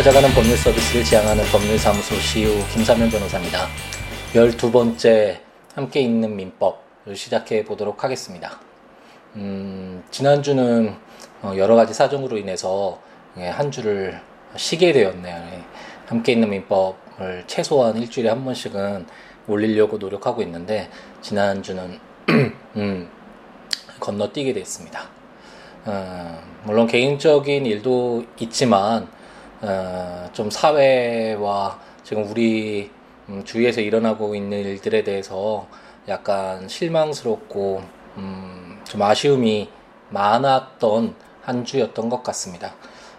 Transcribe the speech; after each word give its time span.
찾아가는 0.00 0.30
법률 0.30 0.56
서비스를 0.56 1.04
지향하는 1.04 1.44
법률사무소 1.52 2.14
시우 2.14 2.66
김사면 2.72 3.10
변호사입니다. 3.10 3.66
12번째 4.32 5.40
함께 5.74 6.00
있는 6.00 6.36
민법을 6.36 7.14
시작해 7.14 7.62
보도록 7.66 8.02
하겠습니다. 8.02 8.58
음, 9.36 10.02
지난주는 10.10 10.96
어, 11.42 11.52
여러 11.58 11.74
가지 11.74 11.92
사정으로 11.92 12.38
인해서 12.38 12.98
예, 13.36 13.48
한 13.48 13.70
주를 13.70 14.18
쉬게 14.56 14.94
되었네요. 14.94 15.36
예, 15.36 15.62
함께 16.06 16.32
있는 16.32 16.48
민법을 16.48 17.44
최소한 17.46 17.98
일주일에 17.98 18.30
한 18.30 18.42
번씩은 18.42 19.04
올리려고 19.48 19.98
노력하고 19.98 20.40
있는데 20.40 20.88
지난주는 21.20 22.00
음, 22.76 23.10
건너뛰게 24.00 24.54
됐습니다. 24.54 25.10
어, 25.84 26.42
물론 26.64 26.86
개인적인 26.86 27.66
일도 27.66 28.24
있지만 28.38 29.19
어, 29.62 30.28
좀 30.32 30.50
사회와 30.50 31.78
지금 32.02 32.28
우리 32.30 32.90
음, 33.28 33.44
주위에서 33.44 33.80
일어나고 33.80 34.34
있는 34.34 34.58
일들에 34.58 35.04
대해서 35.04 35.66
약간 36.08 36.66
실망스럽고 36.66 37.82
음, 38.16 38.80
좀 38.84 39.02
아쉬움이 39.02 39.68
많았던 40.08 41.14
한 41.42 41.64
주였던 41.64 42.08
것 42.08 42.22
같습니다. 42.22 42.74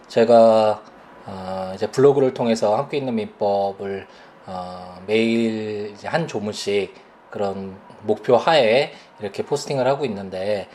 제가 0.07 0.81
어, 1.27 1.71
이제 1.75 1.89
블로그를 1.89 2.33
통해서 2.33 2.75
함께 2.75 2.97
있는 2.97 3.15
민법을 3.15 4.07
어, 4.47 5.01
매일 5.05 5.93
한 6.03 6.27
조문씩 6.27 6.93
그런 7.29 7.77
목표 8.01 8.35
하에 8.35 8.91
이렇게 9.19 9.43
포스팅을 9.43 9.87
하고 9.87 10.05
있는데 10.05 10.67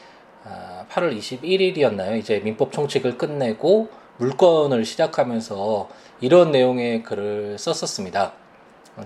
어, 0.45 0.87
8월 0.91 1.19
21일이었나요? 1.19 2.17
이제 2.17 2.39
민법 2.39 2.73
총칙을 2.73 3.19
끝내고 3.19 3.89
물건을 4.19 4.85
시작하면서 4.85 5.89
이런 6.21 6.51
내용의 6.51 7.03
글을 7.03 7.59
썼었습니다. 7.59 8.33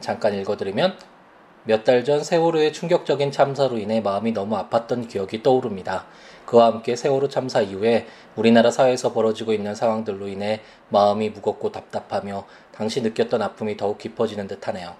잠깐 0.00 0.34
읽어드리면 0.34 0.97
몇 1.64 1.84
달 1.84 2.05
전 2.05 2.22
세월호의 2.25 2.72
충격적인 2.72 3.33
참사로 3.33 3.77
인해 3.78 4.00
마음이 4.00 4.33
너무 4.33 4.56
아팠던 4.56 5.08
기억이 5.08 5.42
떠오릅니다. 5.42 6.06
그와 6.47 6.67
함께 6.67 6.97
세월호 6.97 7.28
참사 7.28 7.61
이후에 7.61 8.06
우리나라 8.36 8.70
사회에서 8.70 9.12
벌어지고 9.12 9.52
있는 9.52 9.75
상황들로 9.75 10.28
인해 10.28 10.62
마음이 10.89 11.30
무겁고 11.30 11.70
답답하며 11.70 12.47
당시 12.72 13.02
느꼈던 13.02 13.42
아픔이 13.42 13.77
더욱 13.77 13.98
깊어지는 13.98 14.47
듯 14.47 14.67
하네요. 14.69 14.95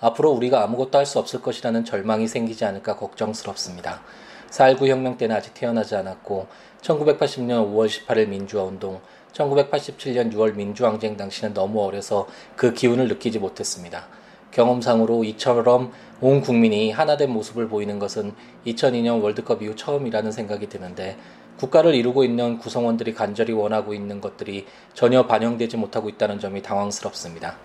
앞으로 0.00 0.30
우리가 0.32 0.62
아무것도 0.64 0.98
할 0.98 1.06
수 1.06 1.18
없을 1.18 1.40
것이라는 1.40 1.84
절망이 1.84 2.26
생기지 2.28 2.64
않을까 2.64 2.96
걱정스럽습니다. 2.96 4.02
4.19 4.50 4.88
혁명 4.88 5.16
때는 5.16 5.34
아직 5.34 5.54
태어나지 5.54 5.94
않았고 5.96 6.46
1980년 6.82 7.72
5월 7.72 7.88
18일 7.88 8.28
민주화 8.28 8.64
운동, 8.64 9.00
1987년 9.32 10.32
6월 10.32 10.54
민주항쟁 10.54 11.16
당시는 11.16 11.54
너무 11.54 11.82
어려서 11.82 12.26
그 12.56 12.74
기운을 12.74 13.08
느끼지 13.08 13.38
못했습니다. 13.38 14.06
경험상으로 14.50 15.24
이처럼 15.24 15.92
온 16.20 16.40
국민이 16.40 16.90
하나된 16.90 17.30
모습을 17.30 17.68
보이는 17.68 17.98
것은 17.98 18.32
2002년 18.66 19.22
월드컵 19.22 19.62
이후 19.62 19.74
처음이라는 19.74 20.30
생각이 20.30 20.68
드는데 20.68 21.16
국가를 21.58 21.94
이루고 21.94 22.24
있는 22.24 22.58
구성원들이 22.58 23.14
간절히 23.14 23.52
원하고 23.52 23.94
있는 23.94 24.20
것들이 24.20 24.66
전혀 24.94 25.26
반영되지 25.26 25.76
못하고 25.76 26.08
있다는 26.08 26.38
점이 26.38 26.62
당황스럽습니다. 26.62 27.56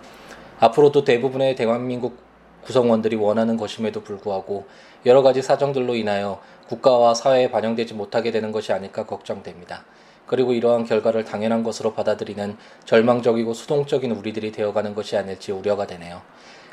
앞으로도 0.60 1.04
대부분의 1.04 1.56
대한민국 1.56 2.18
구성원들이 2.64 3.16
원하는 3.16 3.56
것임에도 3.56 4.02
불구하고 4.02 4.66
여러 5.06 5.22
가지 5.22 5.42
사정들로 5.42 5.94
인하여 5.94 6.40
국가와 6.68 7.14
사회에 7.14 7.50
반영되지 7.50 7.94
못하게 7.94 8.30
되는 8.30 8.52
것이 8.52 8.72
아닐까 8.72 9.06
걱정됩니다. 9.06 9.84
그리고 10.28 10.52
이러한 10.52 10.84
결과를 10.84 11.24
당연한 11.24 11.62
것으로 11.64 11.94
받아들이는 11.94 12.56
절망적이고 12.84 13.54
수동적인 13.54 14.12
우리들이 14.12 14.52
되어가는 14.52 14.94
것이 14.94 15.16
아닐지 15.16 15.52
우려가 15.52 15.86
되네요. 15.86 16.22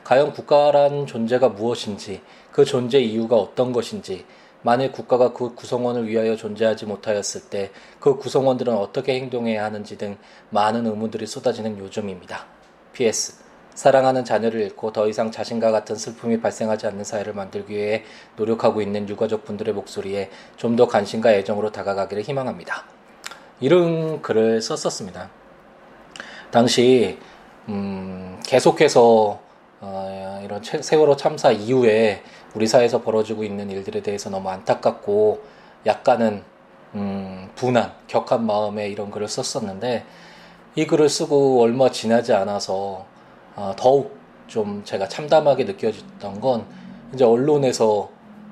과연 0.03 0.33
국가란 0.33 1.07
존재가 1.07 1.49
무엇인지, 1.49 2.21
그 2.51 2.63
존재 2.65 2.99
이유가 2.99 3.37
어떤 3.37 3.71
것인지, 3.73 4.25
만일 4.61 4.91
국가가 4.91 5.31
그 5.33 5.55
구성원을 5.55 6.07
위하여 6.07 6.35
존재하지 6.35 6.85
못하였을 6.85 7.49
때 7.49 7.71
그 7.99 8.17
구성원들은 8.17 8.73
어떻게 8.75 9.15
행동해야 9.15 9.63
하는지 9.63 9.97
등 9.97 10.17
많은 10.51 10.85
의문들이 10.85 11.25
쏟아지는 11.27 11.77
요즘입니다. 11.79 12.45
PS. 12.93 13.43
사랑하는 13.75 14.23
자녀를 14.23 14.61
잃고 14.61 14.93
더 14.93 15.07
이상 15.07 15.31
자신과 15.31 15.71
같은 15.71 15.95
슬픔이 15.95 16.39
발생하지 16.39 16.87
않는 16.87 17.03
사회를 17.03 17.33
만들기 17.33 17.75
위해 17.75 18.03
노력하고 18.37 18.81
있는 18.81 19.09
유가족 19.09 19.43
분들의 19.45 19.73
목소리에 19.73 20.29
좀 20.55 20.75
더 20.75 20.87
관심과 20.87 21.33
애정으로 21.33 21.71
다가가기를 21.71 22.23
희망합니다. 22.23 22.94
이런 23.59 24.21
글을 24.21 24.61
썼었습니다. 24.61 25.29
당시 26.51 27.17
음, 27.69 28.39
계속해서 28.45 29.39
어, 29.81 30.41
이런 30.43 30.61
세월호 30.63 31.15
참사 31.15 31.51
이후에 31.51 32.21
우리 32.53 32.67
사회에서 32.67 33.01
벌어지고 33.01 33.43
있는 33.43 33.69
일들에 33.69 34.01
대해서 34.01 34.29
너무 34.29 34.49
안타깝고 34.49 35.41
약간은 35.85 36.43
음, 36.95 37.49
분한, 37.55 37.93
격한 38.07 38.45
마음에 38.45 38.87
이런 38.89 39.11
글을 39.11 39.27
썼었는데 39.27 40.05
이 40.75 40.87
글을 40.87 41.09
쓰고 41.09 41.61
얼마 41.61 41.89
지나지 41.91 42.33
않아서 42.33 43.05
어, 43.55 43.73
더욱 43.77 44.17
좀 44.47 44.83
제가 44.83 45.07
참담하게 45.07 45.63
느껴졌던 45.63 46.41
건 46.41 46.65
이제 47.13 47.23
언론에서 47.23 48.09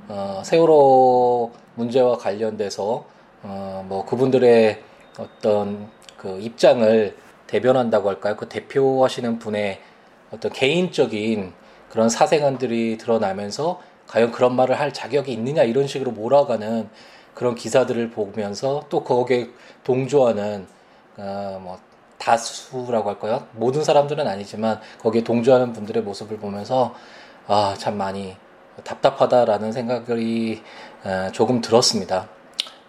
어, 0.07 0.41
세월호 0.43 1.51
문제와 1.75 2.17
관련돼서 2.17 3.05
어, 3.43 3.85
뭐 3.87 4.05
그분들의 4.05 4.81
어떤 5.17 5.89
그 6.17 6.39
입장을 6.39 7.15
대변한다고 7.47 8.09
할까요? 8.09 8.35
그 8.37 8.47
대표하시는 8.47 9.39
분의 9.39 9.79
어떤 10.31 10.51
개인적인 10.51 11.53
그런 11.89 12.09
사생활들이 12.09 12.97
드러나면서 12.97 13.81
과연 14.07 14.31
그런 14.31 14.55
말을 14.55 14.79
할 14.79 14.93
자격이 14.93 15.31
있느냐 15.33 15.63
이런 15.63 15.87
식으로 15.87 16.11
몰아가는 16.11 16.89
그런 17.33 17.55
기사들을 17.55 18.09
보면서 18.11 18.85
또 18.89 19.03
거기에 19.03 19.49
동조하는 19.83 20.67
어, 21.17 21.59
뭐 21.61 21.79
다수라고 22.17 23.09
할까요? 23.09 23.47
모든 23.53 23.83
사람들은 23.83 24.27
아니지만 24.27 24.79
거기에 25.01 25.23
동조하는 25.23 25.73
분들의 25.73 26.03
모습을 26.03 26.37
보면서 26.37 26.93
아 27.47 27.75
참 27.77 27.97
많이 27.97 28.35
답답하다라는 28.83 29.71
생각이 29.71 30.61
어, 31.03 31.29
조금 31.31 31.61
들었습니다. 31.61 32.29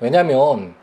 왜냐하면 0.00 0.74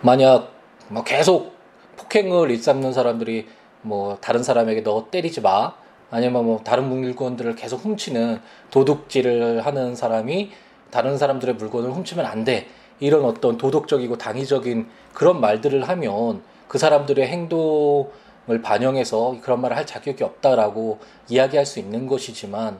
만약 0.00 0.52
뭐 0.88 1.02
계속 1.02 1.54
폭행을 1.96 2.50
일삼는 2.50 2.92
사람들이 2.92 3.46
뭐 3.82 4.16
다른 4.20 4.42
사람에게 4.42 4.82
너 4.82 5.06
때리지 5.10 5.40
마 5.40 5.74
아니면 6.10 6.44
뭐 6.44 6.60
다른 6.64 6.88
물건들을 6.88 7.56
계속 7.56 7.84
훔치는 7.84 8.40
도둑질을 8.70 9.66
하는 9.66 9.94
사람이 9.94 10.50
다른 10.90 11.18
사람들의 11.18 11.56
물건을 11.56 11.90
훔치면 11.90 12.24
안 12.24 12.44
돼. 12.44 12.66
이런 13.00 13.24
어떤 13.24 13.58
도덕적이고 13.58 14.18
당위적인 14.18 14.88
그런 15.12 15.40
말들을 15.40 15.88
하면 15.88 16.42
그 16.66 16.78
사람들의 16.78 17.26
행동을 17.26 18.62
반영해서 18.62 19.38
그런 19.40 19.60
말을 19.60 19.76
할 19.76 19.86
자격이 19.86 20.24
없다라고 20.24 20.98
이야기할 21.28 21.64
수 21.64 21.78
있는 21.78 22.06
것이지만 22.06 22.78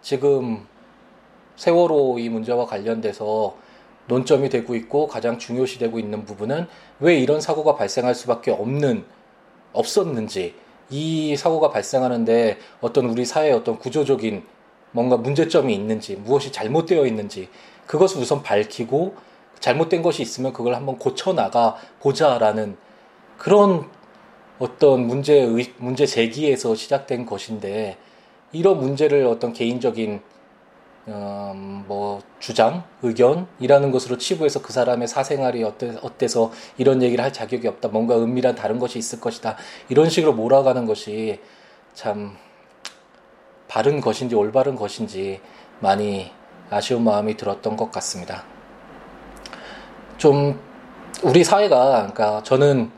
지금 0.00 0.66
세월호 1.56 2.18
이 2.20 2.28
문제와 2.30 2.64
관련돼서 2.64 3.54
논점이 4.10 4.48
되고 4.48 4.74
있고 4.74 5.06
가장 5.06 5.38
중요시되고 5.38 5.98
있는 6.00 6.24
부분은 6.24 6.66
왜 6.98 7.16
이런 7.16 7.40
사고가 7.40 7.76
발생할 7.76 8.14
수밖에 8.16 8.50
없는 8.50 9.04
없었는지 9.72 10.54
이 10.90 11.36
사고가 11.36 11.70
발생하는데 11.70 12.58
어떤 12.80 13.06
우리 13.06 13.24
사회의 13.24 13.52
어떤 13.52 13.78
구조적인 13.78 14.42
뭔가 14.90 15.16
문제점이 15.16 15.72
있는지 15.72 16.16
무엇이 16.16 16.50
잘못되어 16.50 17.06
있는지 17.06 17.48
그것을 17.86 18.20
우선 18.20 18.42
밝히고 18.42 19.14
잘못된 19.60 20.02
것이 20.02 20.22
있으면 20.22 20.52
그걸 20.52 20.74
한번 20.74 20.98
고쳐 20.98 21.32
나가 21.32 21.76
보자라는 22.00 22.76
그런 23.38 23.88
어떤 24.58 25.06
문제 25.06 25.46
문제 25.78 26.04
제기에서 26.06 26.74
시작된 26.74 27.26
것인데 27.26 27.96
이런 28.52 28.80
문제를 28.80 29.26
어떤 29.26 29.52
개인적인 29.52 30.20
음, 31.08 31.84
뭐 31.88 32.20
주장, 32.38 32.84
의견이라는 33.02 33.90
것으로 33.90 34.18
치부해서 34.18 34.62
그 34.62 34.72
사람의 34.72 35.08
사생활이 35.08 35.64
어때, 35.64 35.96
어때서 36.02 36.52
이런 36.76 37.02
얘기를 37.02 37.24
할 37.24 37.32
자격이 37.32 37.66
없다. 37.66 37.88
뭔가 37.88 38.16
은밀한 38.16 38.54
다른 38.54 38.78
것이 38.78 38.98
있을 38.98 39.20
것이다. 39.20 39.56
이런 39.88 40.10
식으로 40.10 40.34
몰아가는 40.34 40.86
것이 40.86 41.40
참 41.94 42.36
바른 43.66 44.00
것인지 44.00 44.34
올바른 44.34 44.76
것인지 44.76 45.40
많이 45.80 46.30
아쉬운 46.70 47.04
마음이 47.04 47.36
들었던 47.36 47.76
것 47.76 47.90
같습니다. 47.90 48.44
좀 50.18 50.60
우리 51.22 51.44
사회가 51.44 52.12
그러니까 52.12 52.42
저는 52.42 52.90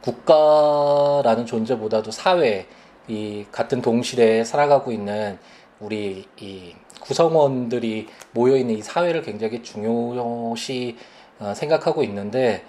국가라는 0.00 1.46
존재보다도 1.46 2.10
사회 2.10 2.66
이 3.08 3.46
같은 3.52 3.80
동실에 3.80 4.44
살아가고 4.44 4.92
있는 4.92 5.38
우리 5.80 6.26
이 6.38 6.74
구성원들이 7.04 8.08
모여 8.32 8.56
있는 8.56 8.76
이 8.76 8.82
사회를 8.82 9.22
굉장히 9.22 9.62
중요시 9.62 10.96
어, 11.40 11.52
생각하고 11.54 12.02
있는데 12.04 12.64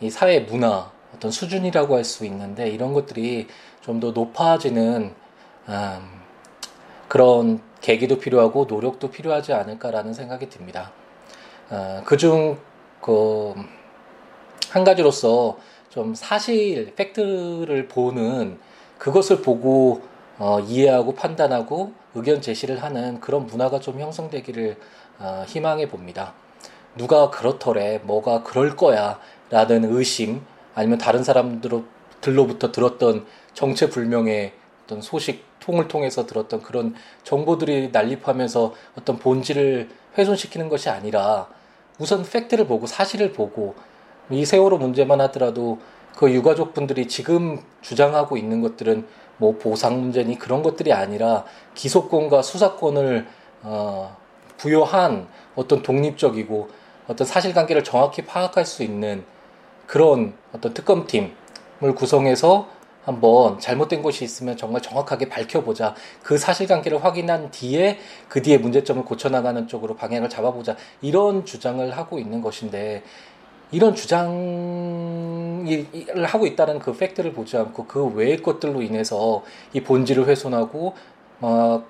이 0.00 0.10
사회 0.10 0.40
문화 0.40 0.90
어떤 1.14 1.30
수준이라고 1.30 1.96
할 1.96 2.04
수 2.04 2.24
있는데 2.26 2.68
이런 2.68 2.92
것들이 2.92 3.48
좀 3.82 4.00
더 4.00 4.12
높아지는 4.12 5.12
음, 5.68 6.20
그런 7.08 7.60
계기도 7.80 8.18
필요하고 8.18 8.66
노력도 8.68 9.10
필요하지 9.10 9.52
않을까라는 9.52 10.14
생각이 10.14 10.48
듭니다. 10.48 10.92
어, 11.70 12.02
그중 12.04 12.58
그 13.00 13.54
한 14.70 14.84
가지로서 14.84 15.58
좀 15.88 16.14
사실 16.14 16.94
팩트를 16.94 17.88
보는 17.88 18.58
그것을 18.98 19.42
보고 19.42 20.02
어, 20.38 20.60
이해하고 20.60 21.14
판단하고 21.14 21.92
의견 22.14 22.40
제시를 22.40 22.82
하는 22.82 23.20
그런 23.20 23.46
문화가 23.46 23.80
좀 23.80 24.00
형성되기를 24.00 24.76
어, 25.18 25.44
희망해 25.46 25.88
봅니다. 25.88 26.34
누가 26.96 27.30
그렇더래, 27.30 27.98
뭐가 28.02 28.42
그럴 28.42 28.76
거야, 28.76 29.20
라는 29.50 29.84
의심, 29.84 30.42
아니면 30.74 30.98
다른 30.98 31.22
사람들로부터 31.22 32.72
들었던 32.72 33.26
정체불명의 33.54 34.52
어떤 34.84 35.00
소식, 35.00 35.44
통을 35.60 35.88
통해서 35.88 36.26
들었던 36.26 36.62
그런 36.62 36.94
정보들이 37.22 37.90
난립하면서 37.92 38.74
어떤 38.98 39.18
본질을 39.18 39.90
훼손시키는 40.16 40.68
것이 40.68 40.88
아니라 40.88 41.48
우선 41.98 42.24
팩트를 42.24 42.66
보고 42.66 42.86
사실을 42.86 43.32
보고 43.32 43.74
이 44.30 44.44
세월호 44.44 44.78
문제만 44.78 45.20
하더라도 45.22 45.78
그 46.16 46.32
유가족 46.32 46.74
분들이 46.74 47.06
지금 47.08 47.60
주장하고 47.82 48.36
있는 48.36 48.62
것들은 48.62 49.06
뭐 49.40 49.56
보상 49.58 50.00
문제니 50.00 50.38
그런 50.38 50.62
것들이 50.62 50.92
아니라 50.92 51.44
기소권과 51.74 52.42
수사권을 52.42 53.26
어, 53.62 54.16
부여한 54.58 55.26
어떤 55.56 55.82
독립적이고 55.82 56.68
어떤 57.08 57.26
사실관계를 57.26 57.82
정확히 57.82 58.22
파악할 58.22 58.64
수 58.64 58.82
있는 58.84 59.24
그런 59.86 60.34
어떤 60.52 60.74
특검팀을 60.74 61.94
구성해서 61.96 62.68
한번 63.04 63.58
잘못된 63.58 64.02
것이 64.02 64.24
있으면 64.24 64.56
정말 64.58 64.82
정확하게 64.82 65.30
밝혀보자. 65.30 65.94
그 66.22 66.36
사실관계를 66.36 67.02
확인한 67.02 67.50
뒤에 67.50 67.98
그 68.28 68.42
뒤에 68.42 68.58
문제점을 68.58 69.02
고쳐나가는 69.04 69.66
쪽으로 69.66 69.96
방향을 69.96 70.28
잡아보자. 70.28 70.76
이런 71.00 71.46
주장을 71.46 71.90
하고 71.96 72.18
있는 72.18 72.42
것인데 72.42 73.02
이런 73.72 73.94
주장을 73.94 75.66
하고 76.26 76.46
있다는 76.46 76.78
그 76.80 76.92
팩트를 76.96 77.32
보지 77.32 77.56
않고 77.56 77.86
그 77.86 78.04
외의 78.06 78.42
것들로 78.42 78.82
인해서 78.82 79.42
이 79.72 79.80
본질을 79.80 80.26
훼손하고 80.26 80.94
어, 81.40 81.84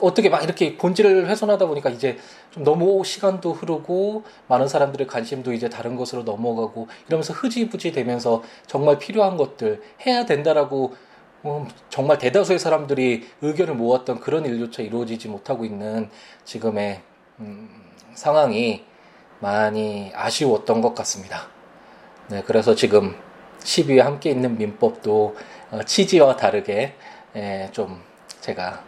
어떻게 0.00 0.28
막 0.28 0.42
이렇게 0.42 0.76
본질을 0.76 1.28
훼손하다 1.28 1.66
보니까 1.66 1.88
이제 1.90 2.18
좀 2.50 2.64
너무 2.64 3.04
시간도 3.04 3.52
흐르고 3.52 4.24
많은 4.48 4.66
사람들의 4.66 5.06
관심도 5.06 5.52
이제 5.52 5.68
다른 5.68 5.96
것으로 5.96 6.24
넘어가고 6.24 6.88
이러면서 7.06 7.32
흐지부지 7.32 7.92
되면서 7.92 8.42
정말 8.66 8.98
필요한 8.98 9.36
것들 9.36 9.80
해야 10.04 10.26
된다라고 10.26 10.94
음, 11.44 11.68
정말 11.88 12.18
대다수의 12.18 12.58
사람들이 12.58 13.24
의견을 13.40 13.74
모았던 13.74 14.20
그런 14.20 14.44
일조차 14.44 14.82
이루어지지 14.82 15.28
못하고 15.28 15.64
있는 15.64 16.10
지금의 16.44 17.00
음, 17.40 17.68
상황이 18.14 18.84
많이 19.42 20.12
아쉬웠던 20.14 20.80
것 20.80 20.94
같습니다. 20.94 21.48
네, 22.28 22.42
그래서 22.46 22.76
지금 22.76 23.16
10위에 23.58 23.98
함께 23.98 24.30
있는 24.30 24.56
민법도 24.56 25.36
어, 25.72 25.82
취지와 25.84 26.36
다르게 26.36 26.94
에, 27.34 27.68
좀 27.72 28.00
제가 28.40 28.84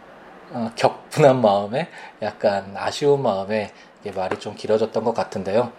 어, 0.51 0.71
격분한 0.75 1.41
마음에 1.41 1.89
약간 2.21 2.73
아쉬운 2.75 3.21
마음에 3.21 3.73
말이 4.15 4.39
좀 4.39 4.55
길어졌던 4.55 5.03
것 5.03 5.13
같은데요. 5.13 5.73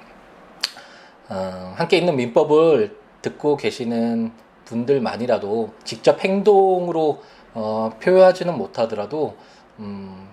어, 1.30 1.74
함께 1.76 1.96
있는 1.96 2.16
민법을 2.16 2.98
듣고 3.22 3.56
계시는 3.56 4.32
분들만이라도 4.66 5.72
직접 5.84 6.22
행동으로 6.22 7.22
어, 7.54 7.90
표현하지는 8.02 8.56
못하더라도 8.58 9.36
음, 9.78 10.28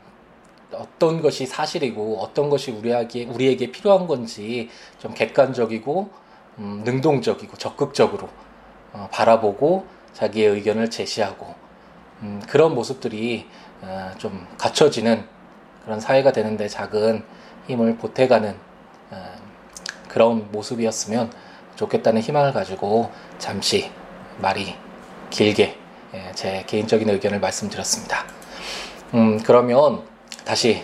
어떤 0.76 1.22
것이 1.22 1.46
사실이고 1.46 2.20
어떤 2.20 2.50
것이 2.50 2.72
우리에게 2.72 3.26
우리에게 3.26 3.72
필요한 3.72 4.08
건지 4.08 4.70
좀 5.00 5.14
객관적이고 5.14 6.10
음, 6.60 6.82
능동적이고 6.86 7.58
적극적으로 7.58 8.30
어, 8.94 9.08
바라보고 9.12 9.86
자기의 10.14 10.50
의견을 10.50 10.90
제시하고 10.90 11.56
음, 12.22 12.42
그런 12.48 12.76
모습들이 12.76 13.48
어, 13.82 14.12
좀 14.18 14.48
갖춰지는 14.58 15.26
그런 15.84 16.00
사회가 16.00 16.32
되는데 16.32 16.68
작은 16.68 17.24
힘을 17.68 17.98
보태가는 17.98 18.56
어, 19.12 19.34
그런 20.08 20.52
모습이었으면 20.52 21.32
좋겠다는 21.76 22.22
희망을 22.22 22.54
가지고 22.54 23.12
잠시 23.40 23.92
말이 24.38 24.76
길게 25.30 25.78
예, 26.14 26.32
제 26.36 26.64
개인적인 26.68 27.10
의견을 27.10 27.40
말씀드렸습니다. 27.40 28.26
음, 29.16 29.42
그러면 29.44 30.04
다시 30.46 30.84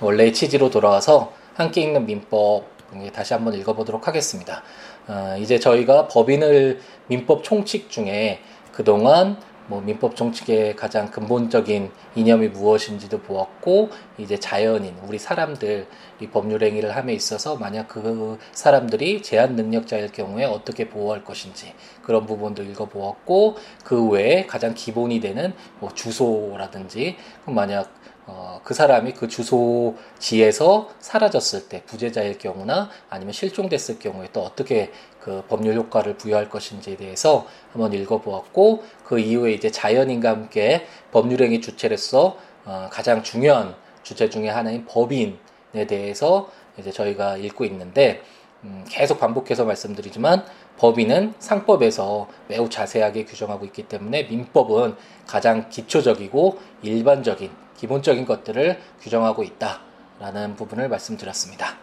원래의 0.00 0.32
취지로 0.32 0.70
돌아와서 0.70 1.32
함께 1.54 1.80
읽는 1.80 2.06
민법 2.06 2.64
다시 3.12 3.34
한번 3.34 3.54
읽어보도록 3.54 4.06
하겠습니다. 4.06 4.62
어, 5.06 5.36
이제 5.38 5.58
저희가 5.58 6.08
법인을 6.08 6.80
민법 7.08 7.42
총칙 7.42 7.90
중에 7.90 8.40
그동안 8.72 9.38
뭐 9.68 9.82
민법 9.82 10.16
총칙의 10.16 10.76
가장 10.76 11.10
근본적인 11.10 11.90
이념이 12.14 12.48
무엇인지도 12.48 13.20
보았고 13.20 13.90
이제 14.16 14.38
자연인 14.38 14.96
우리 15.06 15.18
사람들 15.18 15.86
이 16.20 16.26
법률 16.28 16.64
행위를 16.64 16.96
함에 16.96 17.12
있어서 17.12 17.56
만약 17.56 17.88
그 17.88 18.38
사람들이 18.52 19.22
제한 19.22 19.56
능력자일 19.56 20.10
경우에 20.12 20.44
어떻게 20.46 20.88
보호할 20.88 21.22
것인지 21.22 21.74
그런 22.02 22.24
부분도 22.24 22.62
읽어보았고 22.62 23.56
그 23.84 24.08
외에 24.08 24.46
가장 24.46 24.72
기본이 24.72 25.20
되는 25.20 25.52
뭐 25.80 25.92
주소라든지 25.94 27.16
만약 27.44 27.92
어, 28.30 28.60
그 28.62 28.74
사람이 28.74 29.14
그 29.14 29.26
주소지에서 29.26 30.90
사라졌을 31.00 31.68
때 31.70 31.82
부재자일 31.86 32.36
경우나 32.36 32.90
아니면 33.08 33.32
실종됐을 33.32 33.98
경우에 33.98 34.28
또 34.34 34.42
어떻게 34.42 34.92
그 35.18 35.42
법률 35.48 35.76
효과를 35.76 36.18
부여할 36.18 36.50
것인지에 36.50 36.96
대해서 36.96 37.46
한번 37.72 37.94
읽어보았고 37.94 38.84
그 39.02 39.18
이후에 39.18 39.52
이제 39.52 39.70
자연인과 39.70 40.28
함께 40.28 40.86
법률행위 41.10 41.62
주체로서 41.62 42.36
어, 42.66 42.88
가장 42.92 43.22
중요한 43.22 43.74
주체 44.02 44.28
중의 44.28 44.50
하나인 44.50 44.84
법인에 44.84 45.86
대해서 45.88 46.50
이제 46.76 46.92
저희가 46.92 47.38
읽고 47.38 47.64
있는데 47.64 48.20
음, 48.64 48.84
계속 48.88 49.20
반복해서 49.20 49.64
말씀드리지만 49.64 50.44
법인은 50.76 51.34
상법에서 51.38 52.28
매우 52.48 52.68
자세하게 52.68 53.24
규정하고 53.24 53.64
있기 53.66 53.84
때문에 53.84 54.24
민법은 54.24 54.96
가장 55.26 55.70
기초적이고 55.70 56.58
일반적인 56.82 57.67
기본적인 57.78 58.26
것들을 58.26 58.78
규정하고 59.00 59.42
있다라는 59.44 60.56
부분을 60.56 60.88
말씀드렸습니다. 60.88 61.76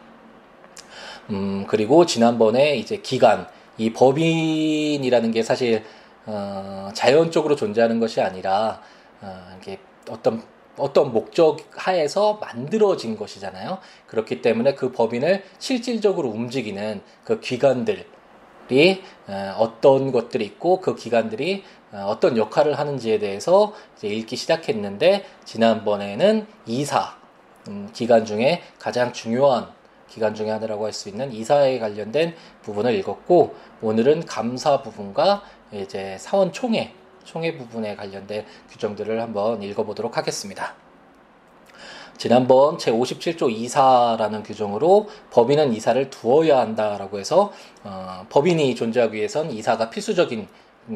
음, 1.32 1.66
그리고 1.68 2.06
지난번에 2.06 2.76
이제 2.76 2.98
기간, 2.98 3.48
이 3.78 3.92
법인이라는 3.94 5.32
게 5.32 5.42
사실 5.42 5.84
어, 6.26 6.90
자연적으로 6.94 7.56
존재하는 7.56 8.00
것이 8.00 8.22
아니라 8.22 8.82
어, 9.22 9.58
이게 9.62 9.80
어떤 10.10 10.44
어떤 10.78 11.14
목적 11.14 11.60
하에서 11.72 12.34
만들어진 12.34 13.18
것이잖아요. 13.18 13.78
그렇기 14.08 14.42
때문에 14.42 14.76
그 14.76 14.92
법인을 14.92 15.44
실질적으로 15.58 16.30
움직이는 16.30 17.02
그 17.24 17.40
기관들 17.40 18.06
이 18.70 19.02
어, 19.28 19.56
어떤 19.60 20.12
것들이 20.12 20.46
있고 20.46 20.80
그 20.82 20.96
기관들이 20.96 21.64
어, 21.92 22.06
어떤 22.08 22.38
역할을 22.38 22.78
하는지에 22.80 23.20
대해서 23.20 23.74
읽기 24.04 24.36
시작했는데 24.36 25.26
지난번에는 25.46 26.48
이사 26.66 27.16
음, 27.68 27.90
기간 27.94 28.26
중에 28.26 28.62
가장 28.80 29.14
중요한 29.14 29.68
기간 30.08 30.34
중에 30.36 30.50
하나라고 30.50 30.86
할 30.86 30.94
수 30.94 31.10
있는 31.10 31.32
이사에 31.34 31.80
관련된 31.80 32.36
부분을 32.62 32.94
읽었고 32.96 33.56
오늘은 33.82 34.26
감사 34.26 34.82
부분과 34.82 35.44
이제 35.72 36.18
사원 36.20 36.52
총회 36.52 36.94
총회 37.24 37.58
부분에 37.58 37.96
관련된 37.96 38.46
규정들을 38.70 39.20
한번 39.22 39.62
읽어보도록 39.62 40.16
하겠습니다. 40.16 40.85
지난번 42.18 42.78
제57조 42.78 43.52
이사라는 43.52 44.44
규정으로 44.44 45.08
법인은 45.32 45.74
이사를 45.74 46.10
두어야 46.10 46.60
한다라고 46.60 47.20
해서 47.20 47.52
어, 47.84 48.26
법인이 48.30 48.76
존재하기 48.76 49.16
위해선 49.18 49.52
이사가 49.52 49.90
필수적인 49.90 50.48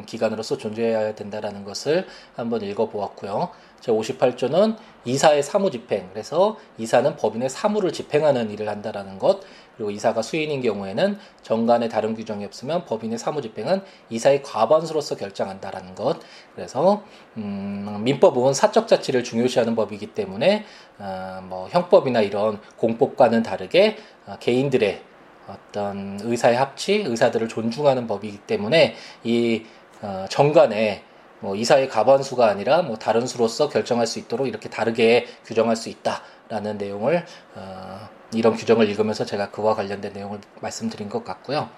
기관으로서 0.05 0.57
존재해야 0.57 1.15
된다라는 1.15 1.63
것을 1.63 2.05
한번 2.35 2.61
읽어보았고요. 2.61 3.49
제 3.79 3.91
58조는 3.91 4.75
이사의 5.05 5.41
사무 5.41 5.71
집행, 5.71 6.09
그래서 6.11 6.57
이사는 6.77 7.15
법인의 7.15 7.49
사무를 7.49 7.93
집행하는 7.93 8.51
일을 8.51 8.67
한다라는 8.67 9.19
것, 9.19 9.41
그리고 9.77 9.91
이사가 9.91 10.21
수인인 10.21 10.61
경우에는 10.61 11.17
정관에 11.41 11.87
다른 11.87 12.13
규정이 12.13 12.43
없으면 12.43 12.83
법인의 12.83 13.17
사무 13.17 13.41
집행은 13.41 13.81
이사의 14.09 14.43
과반수로서 14.43 15.15
결정한다라는 15.15 15.95
것. 15.95 16.19
그래서 16.53 17.03
음, 17.37 18.01
민법은 18.03 18.53
사적 18.53 18.89
자치를 18.89 19.23
중요시하는 19.23 19.75
법이기 19.75 20.07
때문에 20.07 20.65
어, 20.97 21.39
뭐 21.43 21.69
형법이나 21.69 22.19
이런 22.19 22.59
공법과는 22.75 23.41
다르게 23.41 23.95
어, 24.27 24.35
개인들의 24.41 25.01
어떤 25.47 26.19
의사의 26.21 26.57
합치, 26.57 26.95
의사들을 26.95 27.47
존중하는 27.47 28.05
법이기 28.05 28.39
때문에 28.39 28.95
이 29.23 29.63
어, 30.01 30.25
정관에 30.29 31.03
뭐 31.39 31.55
이사의 31.55 31.87
가반수가 31.89 32.45
아니라 32.47 32.81
뭐 32.81 32.97
다른 32.97 33.25
수로서 33.25 33.69
결정할 33.69 34.07
수 34.07 34.19
있도록 34.19 34.47
이렇게 34.47 34.69
다르게 34.69 35.27
규정할 35.45 35.75
수 35.75 35.89
있다라는 35.89 36.77
내용을 36.77 37.25
어, 37.55 38.09
이런 38.33 38.55
규정을 38.55 38.87
읽으면서 38.89 39.25
제가 39.25 39.51
그와 39.51 39.75
관련된 39.75 40.13
내용을 40.13 40.39
말씀드린 40.61 41.09
것 41.09 41.23
같고요. 41.23 41.69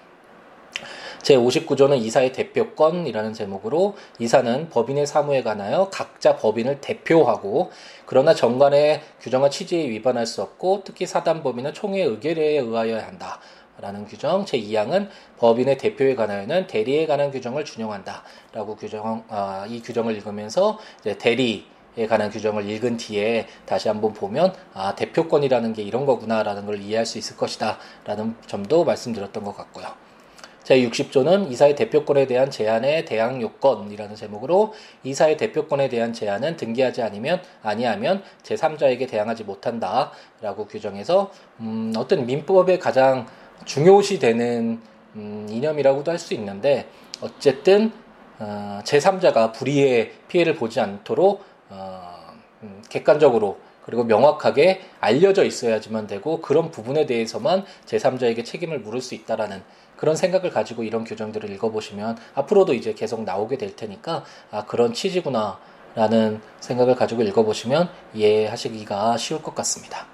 제 1.22 1.36
59조는 1.36 1.98
이사의 1.98 2.32
대표권이라는 2.32 3.32
제목으로 3.32 3.94
이사는 4.18 4.70
법인의 4.70 5.06
사무에 5.06 5.42
관하여 5.44 5.88
각자 5.90 6.36
법인을 6.36 6.80
대표하고 6.80 7.70
그러나 8.06 8.34
정관의 8.34 9.02
규정과 9.20 9.50
취지에 9.50 9.88
위반할 9.88 10.26
수 10.26 10.42
없고 10.42 10.82
특히 10.84 11.06
사단 11.06 11.44
법인은 11.44 11.74
총회 11.74 12.02
의결에 12.02 12.58
의하여야 12.58 13.06
한다. 13.06 13.38
라는 13.80 14.06
규정 14.06 14.44
제2항은 14.44 15.08
법인의 15.38 15.78
대표에 15.78 16.14
관하여는 16.14 16.66
대리에 16.66 17.06
관한 17.06 17.30
규정을 17.30 17.64
준용한다. 17.64 18.22
라고 18.52 18.76
규정, 18.76 19.24
아, 19.28 19.66
이 19.68 19.80
규정을 19.80 20.14
읽으면서 20.16 20.78
이제 21.00 21.16
대리, 21.18 21.66
에 21.98 22.06
관한 22.06 22.30
규정을 22.30 22.70
읽은 22.70 22.96
뒤에 22.96 23.46
다시 23.66 23.88
한번 23.88 24.14
보면 24.14 24.54
아 24.72 24.94
대표권이라는 24.94 25.74
게 25.74 25.82
이런 25.82 26.06
거구나라는 26.06 26.64
걸 26.64 26.80
이해할 26.80 27.04
수 27.04 27.18
있을 27.18 27.36
것이다라는 27.36 28.34
점도 28.46 28.84
말씀드렸던 28.84 29.44
것 29.44 29.54
같고요. 29.54 29.88
제60조는 30.64 31.50
이사의 31.50 31.74
대표권에 31.74 32.26
대한 32.26 32.50
제한의 32.50 33.04
대항 33.04 33.42
요건이라는 33.42 34.14
제목으로 34.14 34.72
이사의 35.02 35.36
대표권에 35.36 35.88
대한 35.88 36.12
제한은 36.12 36.56
등기하지 36.56 37.02
아니면 37.02 37.42
아니하면 37.62 38.22
제3자에게 38.42 39.08
대항하지 39.08 39.44
못한다라고 39.44 40.66
규정해서 40.68 41.30
음, 41.60 41.92
어떤 41.96 42.26
민법의 42.26 42.78
가장 42.78 43.26
중요시 43.64 44.18
되는 44.18 44.80
음, 45.14 45.46
이념이라고도 45.50 46.10
할 46.10 46.18
수 46.18 46.34
있는데 46.34 46.88
어쨌든 47.20 47.92
어, 48.38 48.80
제3자가 48.84 49.52
불의의 49.52 50.12
피해를 50.28 50.54
보지 50.54 50.80
않도록 50.80 51.44
어, 51.70 52.34
음, 52.62 52.82
객관적으로 52.88 53.58
그리고 53.84 54.04
명확하게 54.04 54.80
알려져 55.00 55.44
있어야지만 55.44 56.06
되고 56.06 56.40
그런 56.40 56.70
부분에 56.70 57.06
대해서만 57.06 57.64
제3자에게 57.86 58.44
책임을 58.44 58.78
물을 58.80 59.00
수 59.00 59.14
있다라는 59.14 59.62
그런 59.96 60.16
생각을 60.16 60.50
가지고 60.50 60.82
이런 60.84 61.04
규정들을 61.04 61.50
읽어보시면 61.50 62.16
앞으로도 62.34 62.74
이제 62.74 62.92
계속 62.94 63.22
나오게 63.24 63.58
될 63.58 63.76
테니까 63.76 64.24
아 64.50 64.64
그런 64.66 64.92
취지구나 64.92 65.58
라는 65.94 66.40
생각을 66.60 66.94
가지고 66.94 67.22
읽어보시면 67.22 67.90
이해하시기가 68.14 69.16
쉬울 69.18 69.42
것 69.42 69.54
같습니다. 69.56 70.06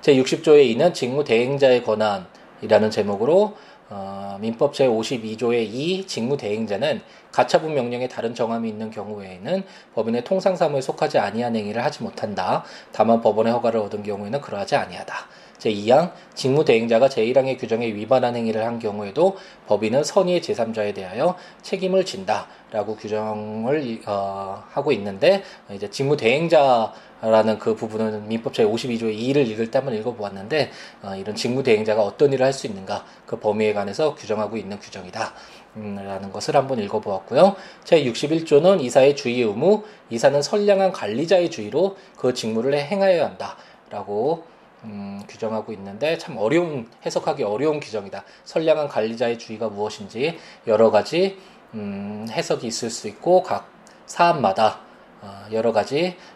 제 0.00 0.14
60조에 0.16 0.64
있는 0.64 0.94
직무 0.94 1.22
대행자의 1.22 1.84
권한 1.84 2.26
이라는 2.62 2.90
제목으로 2.90 3.56
어, 3.90 4.38
민법 4.40 4.72
제52조의 4.72 5.68
2 5.70 6.06
직무대행자는 6.06 7.02
가처분 7.30 7.74
명령에 7.74 8.08
다른 8.08 8.34
정함이 8.34 8.68
있는 8.68 8.90
경우에는 8.90 9.64
법인의 9.94 10.24
통상사무에 10.24 10.80
속하지 10.80 11.18
아니한 11.18 11.54
행위를 11.56 11.84
하지 11.84 12.02
못한다. 12.02 12.64
다만 12.92 13.20
법원의 13.20 13.52
허가를 13.52 13.80
얻은 13.80 14.02
경우에는 14.02 14.40
그러하지 14.40 14.76
아니하다. 14.76 15.14
제2항 15.58 16.12
직무대행자가 16.34 17.08
제1항의 17.08 17.58
규정에 17.58 17.86
위반한 17.86 18.34
행위를 18.34 18.64
한 18.64 18.78
경우에도 18.78 19.36
법인은 19.68 20.02
선의의 20.02 20.40
제3자에 20.40 20.94
대하여 20.94 21.36
책임을 21.62 22.04
진다. 22.04 22.48
라고 22.70 22.96
규정을 22.96 24.00
어, 24.06 24.64
하고 24.70 24.92
있는데 24.92 25.42
이제 25.70 25.90
직무대행자 25.90 26.92
라는 27.22 27.58
그 27.58 27.76
부분은 27.76 28.26
민법 28.28 28.52
제52조의 28.52 29.16
2를 29.16 29.46
읽을 29.48 29.70
때 29.70 29.78
한번 29.78 29.94
읽어보았는데 29.94 30.70
어, 31.02 31.14
이런 31.14 31.36
직무 31.36 31.62
대행자가 31.62 32.02
어떤 32.02 32.32
일을 32.32 32.44
할 32.44 32.52
수 32.52 32.66
있는가 32.66 33.04
그 33.26 33.38
범위에 33.38 33.72
관해서 33.72 34.14
규정하고 34.14 34.56
있는 34.56 34.78
규정이다. 34.78 35.32
음, 35.76 35.96
라는 35.96 36.30
것을 36.30 36.56
한번 36.56 36.78
읽어보았고요. 36.80 37.56
제61조는 37.84 38.82
이사의 38.82 39.16
주의 39.16 39.40
의무, 39.40 39.84
이사는 40.10 40.42
선량한 40.42 40.92
관리자의 40.92 41.50
주의로 41.50 41.96
그 42.16 42.34
직무를 42.34 42.74
행하여야 42.74 43.24
한다. 43.24 43.56
라고 43.88 44.44
음, 44.84 45.22
규정하고 45.28 45.72
있는데 45.72 46.18
참 46.18 46.36
어려운 46.36 46.88
해석하기 47.06 47.44
어려운 47.44 47.80
규정이다. 47.80 48.24
선량한 48.44 48.88
관리자의 48.88 49.38
주의가 49.38 49.68
무엇인지 49.68 50.38
여러 50.66 50.90
가지 50.90 51.38
음, 51.74 52.26
해석이 52.30 52.66
있을 52.66 52.90
수 52.90 53.08
있고 53.08 53.42
각 53.42 53.70
사안마다 54.06 54.80
어, 55.22 55.46
여러 55.52 55.72
가지 55.72 56.16
어, 56.16 56.31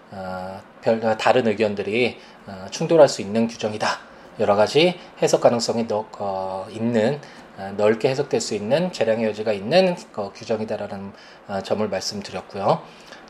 별 0.83 1.01
다른 1.19 1.47
의견들이 1.47 2.19
어, 2.47 2.67
충돌할 2.71 3.09
수 3.09 3.23
있는 3.23 3.49
규정이다. 3.49 3.89
여러 4.39 4.55
가지 4.55 4.99
해석 5.23 5.41
가능성이 5.41 5.87
너, 5.89 6.07
어, 6.19 6.67
있는 6.71 7.21
어, 7.57 7.73
넓게 7.77 8.11
해석될 8.11 8.41
수 8.41 8.55
있는 8.55 8.93
재량의 8.93 9.27
여지가 9.29 9.53
있는 9.53 9.97
어, 10.15 10.31
규정이다라는 10.35 11.13
어, 11.49 11.61
점을 11.63 11.89
말씀드렸고요. 11.89 12.83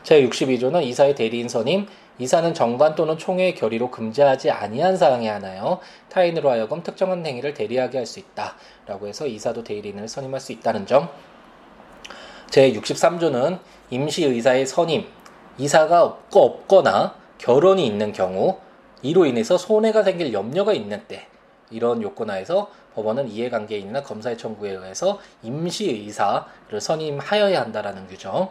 제 0.03 0.21
62조는 0.21 0.83
이사의 0.83 1.15
대리인 1.15 1.49
선임, 1.49 1.87
이사는 2.19 2.53
정관 2.53 2.95
또는 2.95 3.17
총회의 3.17 3.55
결의로 3.55 3.91
금지하지 3.91 4.51
아니한 4.51 4.97
사항에 4.97 5.29
하나요. 5.29 5.79
타인으로 6.09 6.49
하여금 6.49 6.81
특정한 6.83 7.25
행위를 7.25 7.53
대리하게 7.53 7.99
할 7.99 8.05
수 8.05 8.19
있다라고 8.19 9.07
해서 9.07 9.27
이사도 9.27 9.63
대리인을 9.63 10.07
선임할 10.07 10.39
수 10.39 10.51
있다는 10.51 10.85
점. 10.85 11.09
제 12.49 12.71
63조는 12.71 13.59
임시의사의 13.89 14.65
선임, 14.65 15.05
이사가 15.57 16.03
없고 16.03 16.43
없거나 16.43 17.15
결혼이 17.37 17.85
있는 17.85 18.13
경우, 18.13 18.57
이로 19.01 19.25
인해서 19.25 19.57
손해가 19.57 20.03
생길 20.03 20.33
염려가 20.33 20.73
있는 20.73 21.03
때, 21.07 21.27
이런 21.69 22.01
요건 22.01 22.29
하에서 22.29 22.69
법원은 22.95 23.27
이해관계인이나 23.29 24.01
검사의 24.03 24.37
청구에 24.37 24.71
의해서 24.71 25.19
임시의사를 25.43 26.79
선임하여야 26.79 27.61
한다라는 27.61 28.07
규정. 28.07 28.49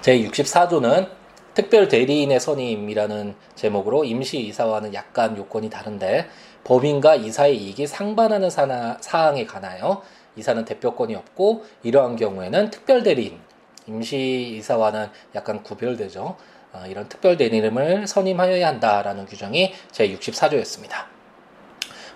제 0.00 0.18
64조는 0.18 1.08
특별 1.54 1.88
대리인의 1.88 2.40
선임이라는 2.40 3.34
제목으로 3.54 4.04
임시이사와는 4.04 4.94
약간 4.94 5.36
요건이 5.36 5.70
다른데 5.70 6.28
법인과 6.64 7.16
이사의 7.16 7.56
이익이 7.56 7.86
상반하는 7.86 8.50
사항에 8.50 9.46
관하여 9.46 10.02
이사는 10.36 10.64
대표권이 10.64 11.14
없고 11.14 11.64
이러한 11.82 12.16
경우에는 12.16 12.70
특별 12.70 13.02
대리인 13.02 13.38
임시이사와는 13.86 15.08
약간 15.34 15.62
구별되죠. 15.62 16.36
어, 16.72 16.84
이런 16.88 17.08
특별 17.08 17.36
대리인을 17.36 18.06
선임하여야 18.06 18.66
한다라는 18.66 19.26
규정이 19.26 19.74
제 19.90 20.08
64조였습니다. 20.08 21.12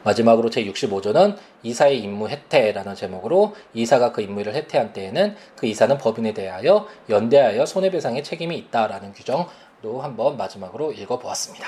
마지막으로 0.07 0.51
제 0.51 0.65
65조는 0.65 1.37
이사의 1.65 1.99
임무 2.01 2.29
해태라는 2.29 2.95
제목으로 2.95 3.57
이사가 3.75 4.13
그 4.13 4.23
임무를 4.23 4.55
해태한 4.55 4.93
때에는 4.93 5.35
그 5.57 5.67
이사는 5.67 5.99
법인에 5.99 6.33
대하여 6.33 6.87
연대하여 7.09 7.67
손해배상의 7.67 8.23
책임이 8.23 8.57
있다라는 8.57 9.13
규정도 9.13 10.01
한번 10.01 10.37
마지막으로 10.37 10.93
읽어보았습니다. 10.93 11.67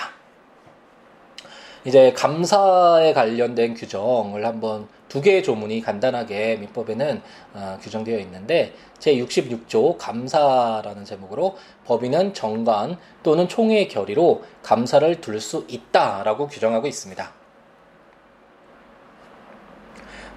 이제 1.84 2.12
감사에 2.12 3.12
관련된 3.12 3.74
규정을 3.74 4.44
한번 4.44 4.88
두 5.08 5.22
개의 5.22 5.42
조문이 5.42 5.80
간단하게 5.80 6.56
민법에는 6.56 7.22
어, 7.54 7.78
규정되어 7.80 8.18
있는데 8.20 8.74
제 8.98 9.14
66조 9.16 9.96
감사라는 9.96 11.04
제목으로 11.04 11.56
법인은 11.86 12.34
정관 12.34 12.98
또는 13.22 13.48
총회의 13.48 13.88
결의로 13.88 14.42
감사를 14.62 15.20
둘 15.20 15.40
수 15.40 15.64
있다라고 15.68 16.48
규정하고 16.48 16.86
있습니다. 16.88 17.32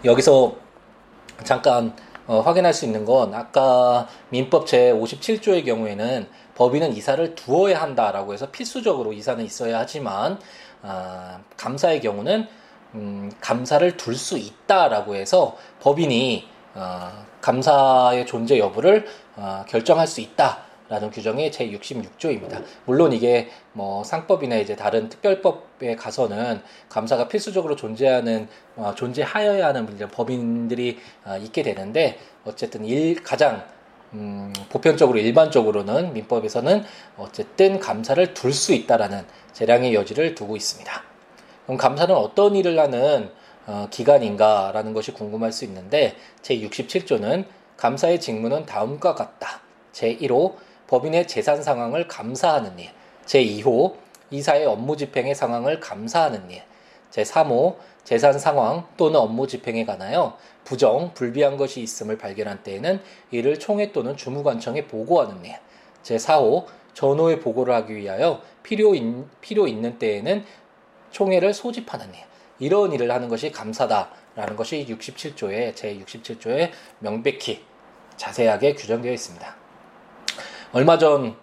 여기서 0.06 0.56
잠깐 1.44 1.96
어, 2.28 2.40
확인할 2.40 2.74
수 2.74 2.86
있는 2.86 3.04
건 3.04 3.34
아까 3.34 4.08
민법 4.30 4.68
제 4.68 4.94
57조의 4.94 5.66
경우에는 5.66 6.30
법인은 6.56 6.96
이사를 6.96 7.36
두어야 7.36 7.82
한다라고 7.82 8.34
해서 8.34 8.52
필수적으로 8.52 9.12
이사는 9.12 9.44
있어야 9.44 9.80
하지만 9.80 10.40
어, 10.84 11.40
감사의 11.58 12.02
경우는 12.02 12.48
음, 12.96 13.32
감사를 13.40 13.96
둘 13.98 14.16
수 14.16 14.38
있다라고 14.38 15.16
해서 15.16 15.58
법인이 15.80 16.48
어, 16.76 17.26
감사의 17.42 18.26
존재 18.26 18.60
여부를 18.60 19.06
어, 19.36 19.64
결정할 19.68 20.08
수 20.08 20.22
있다. 20.22 20.72
라는 20.90 21.10
규정이 21.10 21.54
제 21.54 21.70
66조입니다. 21.70 22.62
물론 22.84 23.14
이게 23.14 23.50
뭐 23.72 24.04
상법이나 24.04 24.58
이제 24.58 24.76
다른 24.76 25.08
특별법에 25.08 25.96
가서는 25.96 26.62
감사가 26.90 27.30
필수적으로 27.30 27.78
존재하는 27.78 28.50
어, 28.76 28.94
존재하여야 28.94 29.68
하는 29.68 29.86
법인들이 29.86 31.00
어, 31.24 31.38
있게 31.38 31.64
되는데 31.64 32.20
어쨌든 32.44 32.84
일 32.84 33.24
가장 33.24 33.64
음, 34.14 34.54
보편적으로 34.70 35.20
일반적으로는 35.20 36.14
민법에서는 36.14 36.84
어쨌든 37.18 37.80
감사를 37.80 38.34
둘 38.34 38.54
수 38.54 38.74
있다라는 38.74 39.26
재량의 39.54 39.94
여지를 39.94 40.36
두고 40.36 40.56
있습니다. 40.58 41.04
그럼 41.66 41.78
감사는 41.78 42.14
어떤 42.14 42.56
일을 42.56 42.78
하는 42.80 43.32
어, 43.68 43.88
기관인가라는 43.92 44.94
것이 44.94 45.14
궁금할 45.14 45.52
수 45.52 45.66
있는데 45.66 46.16
제 46.42 46.58
67조는 46.58 47.46
감사의 47.78 48.20
직무는 48.20 48.66
다음과 48.66 49.16
같다. 49.16 49.62
제 49.94 50.16
1호 50.18 50.56
법인의 50.88 51.28
재산 51.28 51.64
상황을 51.64 52.08
감사하는 52.08 52.78
일. 52.80 52.90
제2호 53.26 53.96
이사의 54.30 54.66
업무 54.66 54.98
집행의 54.98 55.36
상황을 55.36 55.80
감사하는 55.80 56.50
일. 56.52 56.64
제3호 57.12 57.76
재산 58.04 58.38
상황 58.40 58.86
또는 58.98 59.20
업무 59.20 59.48
집행에 59.48 59.86
관하여 59.86 60.38
부정, 60.64 61.14
불비한 61.14 61.58
것이 61.58 61.82
있음을 61.82 62.18
발견한 62.18 62.64
때에는 62.64 63.02
이를 63.32 63.60
총회 63.60 63.92
또는 63.92 64.16
주무관청에 64.16 64.88
보고하는 64.88 65.44
일. 65.46 65.56
제4호 66.04 66.66
전후에 66.94 67.40
보고를 67.40 67.74
하기 67.76 67.96
위하여 67.96 68.42
필요, 68.64 68.96
인, 68.96 69.28
필요 69.40 69.68
있는 69.68 69.98
때에는 69.98 70.44
총회를 71.12 71.54
소집하는 71.54 72.08
일. 72.14 72.22
이런 72.60 72.94
일을 72.94 73.12
하는 73.12 73.28
것이 73.28 73.52
감사다라는 73.52 74.56
것이 74.56 74.86
67조에 74.88 75.74
제67조에 75.74 76.70
명백히 77.00 77.64
자세하게 78.18 78.76
규정되어 78.76 79.12
있습니다. 79.12 79.56
얼마 80.74 80.98
전 80.98 81.36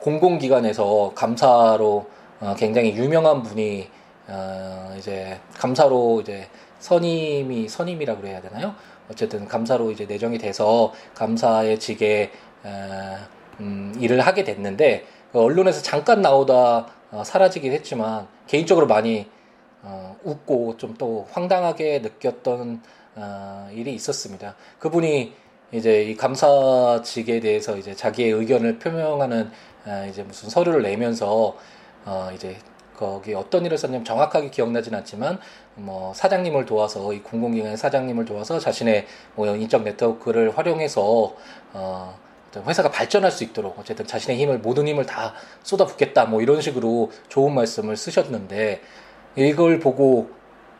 공공기관에서 0.00 1.12
감사로 1.14 2.06
어, 2.40 2.54
굉장히 2.56 2.94
유명한 2.94 3.42
분이 3.42 3.88
어, 4.28 4.94
이제 4.98 5.40
감사로 5.54 6.20
이제 6.20 6.48
선임이 6.80 7.68
선임이라 7.68 8.16
그래야 8.16 8.40
되나요? 8.40 8.74
어쨌든 9.10 9.46
감사로 9.46 9.90
이제 9.90 10.06
내정이 10.06 10.38
돼서 10.38 10.92
감사의 11.14 11.78
직에 11.78 12.30
에, 12.64 12.70
음, 13.60 13.94
일을 13.98 14.20
하게 14.20 14.44
됐는데 14.44 15.04
그 15.32 15.40
언론에서 15.40 15.82
잠깐 15.82 16.22
나오다 16.22 16.88
어, 17.12 17.22
사라지긴 17.24 17.72
했지만 17.72 18.26
개인적으로 18.46 18.86
많이 18.86 19.28
어, 19.82 20.16
웃고 20.24 20.76
좀 20.76 20.94
또 20.98 21.26
황당하게 21.32 22.00
느꼈던 22.00 22.82
어, 23.16 23.68
일이 23.72 23.94
있었습니다. 23.94 24.54
그분이 24.78 25.34
이제 25.72 26.02
이 26.04 26.16
감사직에 26.16 27.40
대해서 27.40 27.76
이제 27.76 27.94
자기의 27.94 28.30
의견을 28.32 28.78
표명하는 28.78 29.50
어, 29.86 30.06
이제 30.08 30.22
무슨 30.22 30.48
서류를 30.50 30.82
내면서 30.82 31.56
어, 32.04 32.30
이제 32.34 32.56
거기 32.96 33.32
어떤 33.34 33.64
일을 33.64 33.78
썼냐면 33.78 34.04
정확하게 34.04 34.50
기억나진 34.50 34.94
않지만 34.94 35.38
뭐 35.80 36.12
사장님을 36.14 36.66
도와서 36.66 37.12
이 37.12 37.20
공공기관의 37.22 37.76
사장님을 37.76 38.24
도와서 38.24 38.58
자신의 38.58 39.06
뭐 39.34 39.46
인적 39.46 39.82
네트워크를 39.82 40.56
활용해서 40.56 41.34
어 41.72 42.18
회사가 42.66 42.90
발전할 42.90 43.30
수 43.30 43.44
있도록 43.44 43.78
어쨌든 43.78 44.06
자신의 44.06 44.38
힘을 44.38 44.58
모든 44.58 44.88
힘을 44.88 45.06
다 45.06 45.34
쏟아붓겠다 45.62 46.24
뭐 46.26 46.42
이런 46.42 46.60
식으로 46.60 47.10
좋은 47.28 47.54
말씀을 47.54 47.96
쓰셨는데 47.96 48.80
이걸 49.36 49.78
보고 49.78 50.30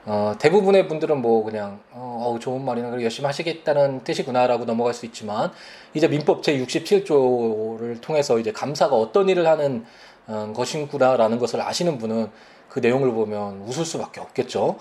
어, 0.07 0.35
대부분의 0.39 0.89
분들은 0.89 1.21
뭐 1.21 1.45
그냥 1.45 1.81
어, 1.93 2.37
좋은 2.41 2.65
말이나 2.65 2.91
그래 2.91 3.05
열심히 3.05 3.27
하시겠다는 3.27 4.03
뜻이구나라고 4.03 4.65
넘어갈 4.65 4.95
수 4.95 5.05
있지만 5.07 5.53
이제 5.95 6.09
민법 6.09 6.43
제 6.43 6.59
67조를 6.59 8.01
통해서 8.01 8.39
이제 8.39 8.51
감사가 8.51 8.97
어떤 8.97 9.29
일을 9.29 9.47
하는 9.47 9.85
어, 10.27 10.53
것인구나라는 10.57 11.39
것을 11.39 11.61
아시는 11.61 11.99
분은 11.99 12.31
그 12.71 12.79
내용을 12.79 13.13
보면 13.13 13.63
웃을 13.67 13.85
수밖에 13.85 14.21
없겠죠. 14.21 14.79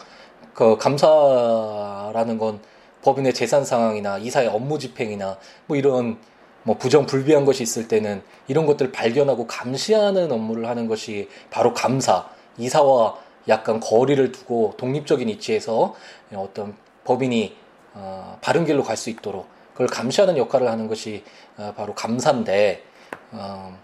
그 0.54 0.78
감사라는 0.78 2.38
건 2.38 2.62
법인의 3.02 3.34
재산 3.34 3.66
상황이나 3.66 4.18
이사의 4.18 4.48
업무 4.48 4.80
집행이나 4.80 5.38
뭐 5.66 5.78
이런 5.78 6.18
뭐 6.64 6.78
부정 6.78 7.06
불비한 7.06 7.46
것이 7.46 7.64
있을 7.64 7.88
때는 7.88 8.22
이런 8.48 8.66
것들을 8.66 8.92
발견하고 8.92 9.48
감시하는 9.48 10.32
업무를 10.32 10.68
하는 10.68 10.88
것이 10.88 11.30
바로 11.50 11.74
감사 11.74 12.30
이사와 12.58 13.18
약간 13.48 13.80
거리를 13.80 14.32
두고 14.32 14.76
독립적인 14.78 15.28
위치에서 15.28 15.96
어떤 16.36 16.76
법인이 17.06 17.56
어, 17.94 18.38
바른 18.42 18.66
길로 18.66 18.84
갈 18.84 18.98
수 18.98 19.10
있도록 19.10 19.48
그걸 19.72 19.88
감시하는 19.88 20.38
역할을 20.38 20.68
하는 20.70 20.88
것이 20.88 21.24
어, 21.58 21.74
바로 21.76 21.96
감사인데 21.96 22.84
어, 23.32 23.76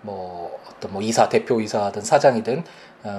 뭐 0.00 0.58
어떤 0.68 0.92
뭐 0.92 1.02
이사 1.02 1.28
대표 1.28 1.60
이사든 1.60 2.02
사장이든 2.02 2.58
어, 2.58 2.64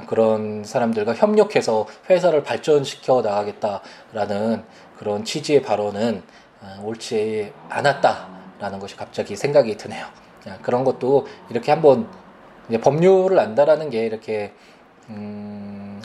그런 0.08 0.63
사람들과 0.63 1.13
협력해서 1.13 1.88
회사를 2.10 2.43
발전시켜 2.43 3.22
나가겠다라는 3.22 4.63
그런 4.98 5.26
취지의 5.26 5.62
발언은 5.62 6.24
어, 6.62 6.82
옳지 6.84 7.52
않았다라는 7.69 8.80
것이 8.80 8.96
갑자기 8.96 9.36
생각이 9.36 9.76
드네요. 9.76 10.06
어, 10.48 10.58
그런 10.62 10.84
것도 10.84 11.28
이렇게 11.50 11.72
한번 11.72 12.08
법률을 12.82 13.38
안다라는 13.38 13.89
게 13.89 14.06
이렇게 14.06 14.54
음, 15.10 16.02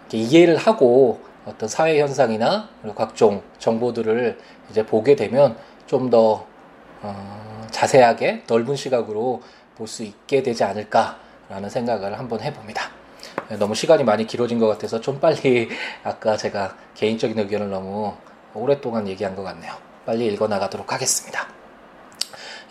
이렇게 0.00 0.18
이해를 0.18 0.56
하고 0.56 1.20
어떤 1.46 1.68
사회 1.68 1.98
현상이나 2.00 2.68
각종 2.94 3.42
정보들을 3.58 4.38
이제 4.70 4.84
보게 4.84 5.16
되면 5.16 5.56
좀더 5.86 6.46
어, 7.02 7.66
자세하게 7.70 8.44
넓은 8.46 8.76
시각으로 8.76 9.42
볼 9.76 9.88
수 9.88 10.04
있게 10.04 10.42
되지 10.42 10.64
않을까라는 10.64 11.68
생각을 11.68 12.18
한번 12.18 12.40
해봅니다. 12.40 13.03
너무 13.58 13.74
시간이 13.74 14.04
많이 14.04 14.26
길어진 14.26 14.58
것 14.58 14.66
같아서 14.68 15.00
좀 15.00 15.20
빨리 15.20 15.68
아까 16.02 16.36
제가 16.36 16.76
개인적인 16.94 17.38
의견을 17.38 17.70
너무 17.70 18.14
오랫동안 18.54 19.08
얘기한 19.08 19.34
것 19.34 19.42
같네요. 19.42 19.74
빨리 20.06 20.26
읽어 20.26 20.48
나가도록 20.48 20.92
하겠습니다. 20.92 21.46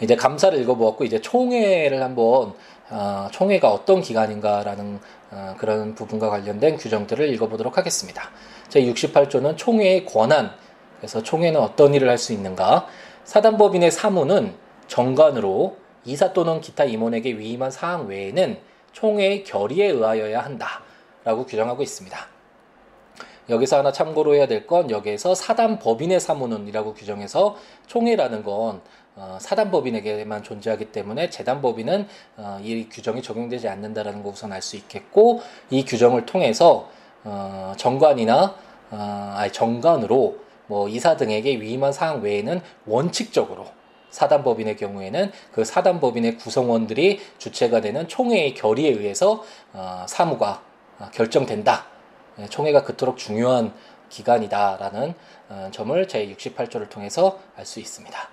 이제 0.02 0.16
감사를 0.16 0.60
읽어보았고 0.60 1.04
이제 1.04 1.22
총회를 1.22 2.02
한번 2.02 2.54
어, 2.90 3.28
총회가 3.32 3.72
어떤 3.72 4.02
기관인가라는 4.02 5.00
어, 5.32 5.56
그런 5.58 5.96
부분과 5.96 6.30
관련된 6.30 6.78
규정들을 6.78 7.34
읽어보도록 7.34 7.78
하겠습니다. 7.78 8.30
제 8.70 8.82
68조는 8.82 9.58
총회의 9.58 10.06
권한, 10.06 10.52
그래서 10.98 11.24
총회는 11.24 11.60
어떤 11.60 11.94
일을 11.94 12.10
할 12.10 12.18
수 12.18 12.34
있는가? 12.34 12.88
사단법인의 13.24 13.92
사무는 13.92 14.54
정관으로 14.88 15.78
이사 16.06 16.34
또는 16.34 16.60
기타 16.62 16.84
임원에게 16.84 17.38
위임한 17.38 17.72
사항 17.72 18.08
외에는 18.08 18.58
총회의 18.94 19.44
결의에 19.44 19.88
의하여야 19.88 20.40
한다라고 20.44 21.46
규정하고 21.46 21.84
있습니다. 21.84 22.18
여기서 23.50 23.80
하나 23.80 23.92
참고로 23.92 24.36
해야 24.36 24.48
될 24.48 24.66
건 24.68 24.90
여기에서 24.90 25.36
사단 25.36 25.80
법인의 25.80 26.22
사무는이라고 26.22 26.94
규정해서 26.94 27.58
총회라는 27.88 28.44
건 28.44 28.82
어, 29.16 29.38
사단 29.42 29.70
법인에게만 29.70 30.44
존재하기 30.44 30.86
때문에 30.92 31.30
재단 31.30 31.62
법인은 31.62 32.08
어, 32.38 32.60
이 32.64 32.88
규정이 32.90 33.22
적용되지 33.22 33.68
않는다라는 33.68 34.24
거 34.24 34.30
우선 34.30 34.54
알 34.54 34.62
수 34.62 34.78
있겠고 34.78 35.42
이 35.70 35.84
규정을 35.84 36.26
통해서 36.26 36.90
어, 37.26 37.74
정관이나 37.78 38.56
어, 38.92 39.34
아니 39.36 39.52
정관으로 39.52 40.38
뭐 40.68 40.88
이사 40.88 41.18
등에게 41.18 41.60
위임한 41.60 41.92
사항 41.92 42.22
외에는 42.22 42.62
원칙적으로 42.86 43.66
사단법인의 44.14 44.78
경우에는 44.78 45.32
그 45.52 45.66
사단법인의 45.66 46.38
구성원들이 46.38 47.20
주체가 47.40 47.82
되는 47.82 48.08
총회의 48.08 48.54
결의에 48.54 48.90
의해서 48.90 49.44
어, 49.74 50.06
사무가 50.08 50.62
어, 51.00 51.10
결정된다. 51.12 51.88
네, 52.36 52.48
총회가 52.48 52.84
그토록 52.84 53.18
중요한 53.18 53.74
기관이다라는 54.10 55.16
어, 55.50 55.70
점을 55.72 56.08
제68조를 56.08 56.90
통해서 56.90 57.40
알 57.58 57.66
수 57.66 57.80
있습니다. 57.80 58.30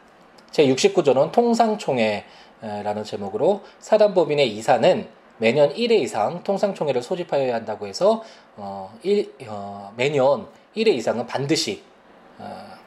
제69조는 0.53 1.33
통상총회라는 1.33 3.05
제목으로 3.05 3.63
사단법인의 3.79 4.55
이사는 4.57 5.09
매년 5.39 5.73
1회 5.73 5.93
이상 5.93 6.43
통상총회를 6.43 7.03
소집하여야 7.03 7.55
한다고 7.55 7.87
해서 7.87 8.23
어, 8.57 8.95
1, 9.03 9.33
어, 9.49 9.95
매년 9.97 10.47
1회 10.77 10.89
이상은 10.89 11.27
반드시 11.27 11.83
어, 12.39 12.81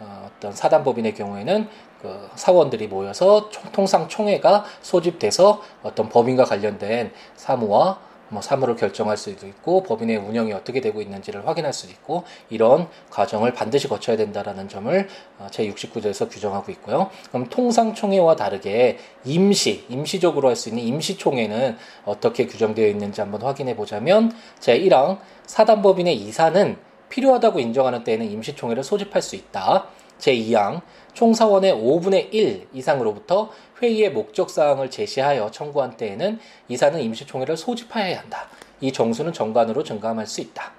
어, 0.00 0.30
어떤 0.36 0.52
사단법인의 0.52 1.14
경우에는 1.14 1.68
그 2.00 2.28
사원들이 2.34 2.86
모여서 2.88 3.50
통상 3.72 4.08
총회가 4.08 4.64
소집돼서 4.82 5.62
어떤 5.82 6.08
법인과 6.08 6.44
관련된 6.44 7.12
사무와 7.36 7.98
뭐 8.30 8.42
사무를 8.42 8.76
결정할 8.76 9.16
수도 9.16 9.46
있고 9.46 9.82
법인의 9.82 10.16
운영이 10.18 10.52
어떻게 10.52 10.80
되고 10.80 11.00
있는지를 11.00 11.46
확인할 11.46 11.72
수도 11.72 11.92
있고 11.92 12.24
이런 12.50 12.88
과정을 13.10 13.54
반드시 13.54 13.88
거쳐야 13.88 14.16
된다라는 14.16 14.68
점을 14.68 15.08
어, 15.38 15.46
제69조에서 15.50 16.30
규정하고 16.30 16.70
있고요. 16.72 17.10
그럼 17.30 17.48
통상총회와 17.48 18.36
다르게 18.36 18.98
임시 19.24 19.84
임시적으로 19.88 20.48
할 20.48 20.58
수 20.58 20.68
있는 20.70 20.82
임시총회는 20.82 21.76
어떻게 22.04 22.46
규정되어 22.46 22.88
있는지 22.88 23.20
한번 23.20 23.42
확인해 23.42 23.76
보자면 23.76 24.32
제1항 24.58 25.18
사단법인의 25.46 26.16
이사는 26.16 26.76
필요하다고 27.10 27.60
인정하는 27.60 28.02
때에는 28.02 28.28
임시총회를 28.30 28.82
소집할 28.82 29.22
수 29.22 29.36
있다. 29.36 29.86
제2항 30.18 30.82
총사원의 31.14 31.74
5분의 31.74 32.32
1 32.32 32.68
이상으로부터 32.72 33.50
회의의 33.82 34.12
목적 34.12 34.50
사항을 34.50 34.90
제시하여 34.90 35.50
청구한 35.50 35.96
때에는 35.96 36.38
이사는 36.68 37.00
임시총회를 37.00 37.56
소집하여야 37.56 38.20
한다. 38.20 38.48
이 38.80 38.92
정수는 38.92 39.32
정관으로 39.32 39.82
증감할 39.82 40.26
수 40.26 40.40
있다. 40.40 40.72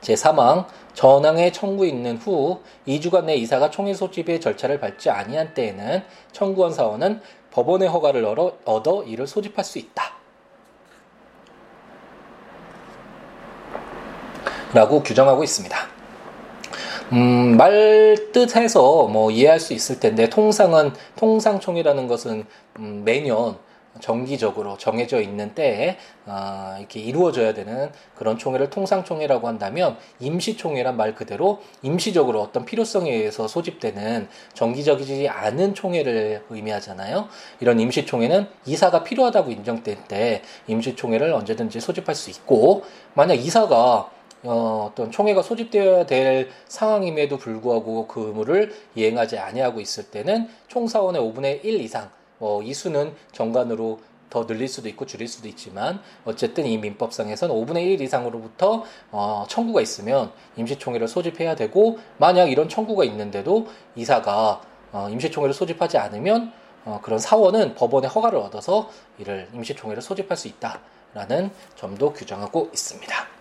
제3항 0.00 0.66
전항의 0.94 1.52
청구 1.52 1.86
있는 1.86 2.16
후 2.16 2.60
2주간 2.86 3.24
내 3.24 3.34
이사가 3.36 3.70
총회 3.70 3.94
소집의 3.94 4.40
절차를 4.40 4.78
밟지 4.78 5.10
아니한 5.10 5.54
때에는 5.54 6.04
청구한 6.32 6.72
사원은 6.72 7.20
법원의 7.50 7.88
허가를 7.88 8.24
얻어 8.64 9.02
이를 9.04 9.26
소집할 9.26 9.64
수 9.64 9.78
있다. 9.78 10.14
라고 14.74 15.02
규정하고 15.02 15.42
있습니다. 15.42 15.95
음, 17.12 17.56
말 17.56 18.16
뜻해서 18.32 19.06
뭐 19.06 19.30
이해할 19.30 19.60
수 19.60 19.72
있을 19.72 20.00
텐데 20.00 20.28
통상은 20.28 20.92
통상총이라는 21.14 22.08
것은 22.08 22.44
음, 22.80 23.02
매년 23.04 23.56
정기적으로 24.00 24.76
정해져 24.76 25.20
있는 25.20 25.54
때에 25.54 25.96
어, 26.26 26.74
이렇게 26.78 27.00
이루어져야 27.00 27.54
되는 27.54 27.90
그런 28.16 28.36
총회를 28.36 28.70
통상총회라고 28.70 29.46
한다면 29.46 29.96
임시총회란 30.18 30.96
말 30.96 31.14
그대로 31.14 31.62
임시적으로 31.82 32.42
어떤 32.42 32.64
필요성에 32.64 33.10
의해서 33.10 33.46
소집되는 33.46 34.28
정기적이지 34.54 35.28
않은 35.28 35.74
총회를 35.74 36.44
의미하잖아요. 36.50 37.28
이런 37.60 37.78
임시총회는 37.80 38.48
이사가 38.66 39.04
필요하다고 39.04 39.52
인정될 39.52 40.04
때 40.08 40.42
임시총회를 40.66 41.32
언제든지 41.32 41.80
소집할 41.80 42.14
수 42.16 42.30
있고 42.30 42.82
만약 43.14 43.34
이사가 43.34 44.10
어, 44.42 44.88
어떤 44.90 45.10
총회가 45.10 45.42
소집되어야 45.42 46.06
될 46.06 46.50
상황임에도 46.68 47.38
불구하고 47.38 48.06
그 48.06 48.28
의무를 48.28 48.74
이행하지 48.94 49.38
아니하고 49.38 49.80
있을 49.80 50.04
때는 50.10 50.48
총사원의 50.68 51.20
5분의 51.20 51.64
1 51.64 51.80
이상 51.80 52.10
어, 52.38 52.60
이 52.62 52.74
수는 52.74 53.14
정관으로 53.32 53.98
더 54.28 54.46
늘릴 54.46 54.68
수도 54.68 54.88
있고 54.88 55.06
줄일 55.06 55.28
수도 55.28 55.48
있지만 55.48 56.00
어쨌든 56.24 56.66
이 56.66 56.76
민법상에서는 56.78 57.54
5분의 57.54 57.82
1 57.86 58.00
이상으로부터 58.00 58.84
어, 59.10 59.44
청구가 59.48 59.80
있으면 59.80 60.32
임시총회를 60.56 61.08
소집해야 61.08 61.54
되고 61.54 61.98
만약 62.18 62.50
이런 62.50 62.68
청구가 62.68 63.04
있는데도 63.04 63.68
이사가 63.94 64.60
어, 64.92 65.08
임시총회를 65.10 65.54
소집하지 65.54 65.98
않으면 65.98 66.52
어, 66.84 67.00
그런 67.02 67.18
사원은 67.18 67.74
법원의 67.74 68.10
허가를 68.10 68.38
얻어서 68.38 68.90
이를 69.18 69.48
임시총회를 69.54 70.02
소집할 70.02 70.36
수 70.36 70.48
있다라는 70.48 71.50
점도 71.76 72.12
규정하고 72.12 72.70
있습니다. 72.72 73.35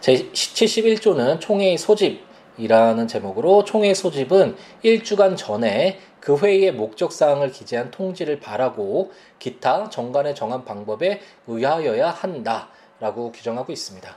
제71조는 0.00 1.40
총회의 1.40 1.76
소집이라는 1.78 3.08
제목으로 3.08 3.64
총회 3.64 3.94
소집은 3.94 4.56
1주간 4.84 5.36
전에 5.36 5.98
그 6.20 6.36
회의의 6.36 6.72
목적 6.72 7.12
사항을 7.12 7.50
기재한 7.52 7.90
통지를 7.90 8.40
바라고 8.40 9.12
기타 9.38 9.88
정관에 9.88 10.34
정한 10.34 10.64
방법에 10.64 11.20
의하여야 11.46 12.10
한다라고 12.10 13.32
규정하고 13.32 13.72
있습니다. 13.72 14.16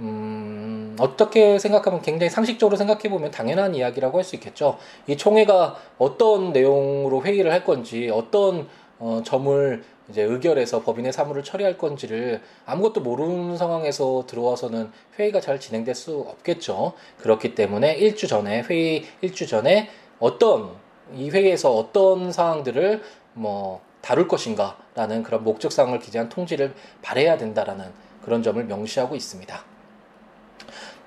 음, 0.00 0.96
어떻게 0.98 1.58
생각하면 1.58 2.00
굉장히 2.00 2.30
상식적으로 2.30 2.76
생각해 2.76 3.10
보면 3.10 3.30
당연한 3.30 3.74
이야기라고 3.74 4.18
할 4.18 4.24
수 4.24 4.34
있겠죠. 4.36 4.78
이 5.06 5.16
총회가 5.16 5.76
어떤 5.98 6.52
내용으로 6.52 7.22
회의를 7.22 7.52
할 7.52 7.64
건지, 7.64 8.10
어떤 8.12 8.66
어, 8.98 9.22
점을 9.24 9.82
이제 10.10 10.22
의결해서 10.22 10.82
법인의 10.82 11.12
사무를 11.12 11.42
처리할 11.42 11.78
건지를 11.78 12.42
아무것도 12.66 13.00
모르는 13.00 13.56
상황에서 13.56 14.24
들어와서는 14.26 14.90
회의가 15.18 15.40
잘 15.40 15.58
진행될 15.60 15.94
수 15.94 16.20
없겠죠. 16.28 16.92
그렇기 17.18 17.54
때문에 17.54 17.94
일주 17.94 18.26
전에 18.26 18.62
회의 18.62 19.04
일주 19.20 19.46
전에 19.46 19.88
어떤 20.18 20.70
이 21.14 21.30
회의에서 21.30 21.74
어떤 21.74 22.32
사항들을 22.32 23.02
뭐 23.34 23.80
다룰 24.00 24.28
것인가라는 24.28 25.22
그런 25.22 25.44
목적 25.44 25.72
사항을 25.72 25.98
기재한 26.00 26.28
통지를 26.28 26.74
발해야 27.02 27.36
된다라는 27.38 27.86
그런 28.22 28.42
점을 28.42 28.62
명시하고 28.62 29.16
있습니다. 29.16 29.64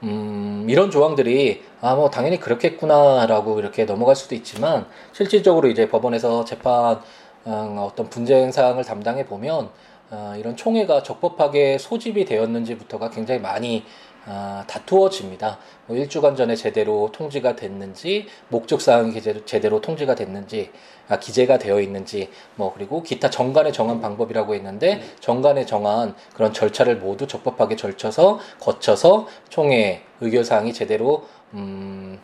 음, 0.04 0.68
이런 0.70 0.92
조항들이 0.92 1.64
아 1.82 1.96
뭐 1.96 2.10
당연히 2.10 2.40
그렇겠구나라고 2.40 3.60
이렇게 3.60 3.86
넘어갈 3.86 4.16
수도 4.16 4.36
있지만 4.36 4.86
실질적으로 5.14 5.70
이제 5.70 5.88
법원에서 5.90 6.44
재판 6.46 6.96
음, 6.96 7.02
어떤 7.46 8.10
분쟁 8.10 8.52
사항을 8.52 8.84
담당해 8.84 9.26
보면 9.26 9.70
어, 10.12 10.36
이런 10.38 10.56
총회가 10.56 11.02
적법하게 11.02 11.78
소집이 11.80 12.26
되었는지부터가 12.26 13.10
굉장히 13.10 13.40
많이 13.40 13.84
아, 14.26 14.64
다투어집니다. 14.68 15.60
뭐 15.86 15.98
일주간 15.98 16.36
전에 16.36 16.56
제대로 16.56 17.12
통지가 17.12 17.58
됐는지, 17.58 18.28
목적 18.48 18.80
사항이 18.80 19.22
제대로, 19.46 19.82
통지가 19.82 20.16
됐는지, 20.16 20.72
아, 21.10 21.20
기재가 21.20 21.58
되어 21.58 21.82
있는지, 21.82 22.30
뭐 22.56 22.74
그리고 22.74 23.04
기타 23.04 23.30
정관에 23.30 23.74
정한 23.74 24.00
방법이라고 24.00 24.56
했는데 24.56 25.02
정관에 25.20 25.66
정한 25.66 26.16
그런 26.36 26.54
절차를 26.54 26.98
모두 26.98 27.28
적법하게 27.28 27.76
절쳐서 27.76 28.40
거쳐서 28.62 29.28
총회 29.50 30.04
의결 30.22 30.46
사항이 30.46 30.72
제대로 30.72 31.28
음, 31.54 32.18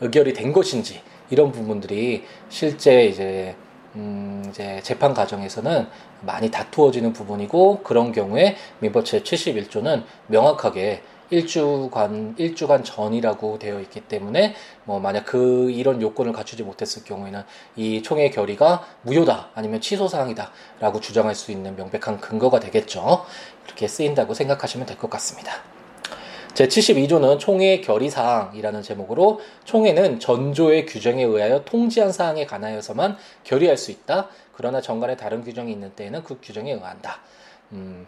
의결이 0.00 0.34
된 0.34 0.52
것인지 0.52 1.00
이런 1.30 1.52
부분들이 1.52 2.24
실제 2.50 3.06
이제 3.06 3.56
음, 3.96 4.44
이제 4.48 4.80
재판 4.82 5.14
과정에서는 5.14 5.86
많이 6.22 6.50
다투어지는 6.50 7.12
부분이고 7.12 7.80
그런 7.82 8.12
경우에 8.12 8.56
민법 8.80 9.04
제 9.04 9.22
71조는 9.22 10.04
명확하게 10.28 11.02
일주간 11.30 12.34
일주간 12.38 12.82
전이라고 12.82 13.60
되어 13.60 13.80
있기 13.80 14.00
때문에 14.00 14.54
뭐 14.84 14.98
만약 14.98 15.24
그 15.26 15.70
이런 15.70 16.02
요건을 16.02 16.32
갖추지 16.32 16.64
못했을 16.64 17.04
경우에는 17.04 17.42
이 17.76 18.02
총회 18.02 18.30
결의가 18.30 18.84
무효다 19.02 19.50
아니면 19.54 19.80
취소 19.80 20.08
사항이다라고 20.08 21.00
주장할 21.00 21.36
수 21.36 21.52
있는 21.52 21.76
명백한 21.76 22.20
근거가 22.20 22.58
되겠죠. 22.60 23.24
그렇게 23.64 23.86
쓰인다고 23.86 24.34
생각하시면 24.34 24.86
될 24.86 24.96
것 24.98 25.08
같습니다. 25.08 25.52
제72조는 26.54 27.38
총회 27.38 27.80
결의사항이라는 27.80 28.82
제목으로 28.82 29.40
총회는 29.64 30.20
전조의 30.20 30.86
규정에 30.86 31.22
의하여 31.22 31.64
통지한 31.64 32.12
사항에 32.12 32.46
관하여서만 32.46 33.16
결의할 33.44 33.76
수 33.76 33.90
있다. 33.90 34.28
그러나 34.52 34.80
정관에 34.80 35.16
다른 35.16 35.42
규정이 35.42 35.72
있는 35.72 35.90
때에는 35.94 36.22
그 36.22 36.38
규정에 36.42 36.72
의한다. 36.72 37.20
음, 37.72 38.06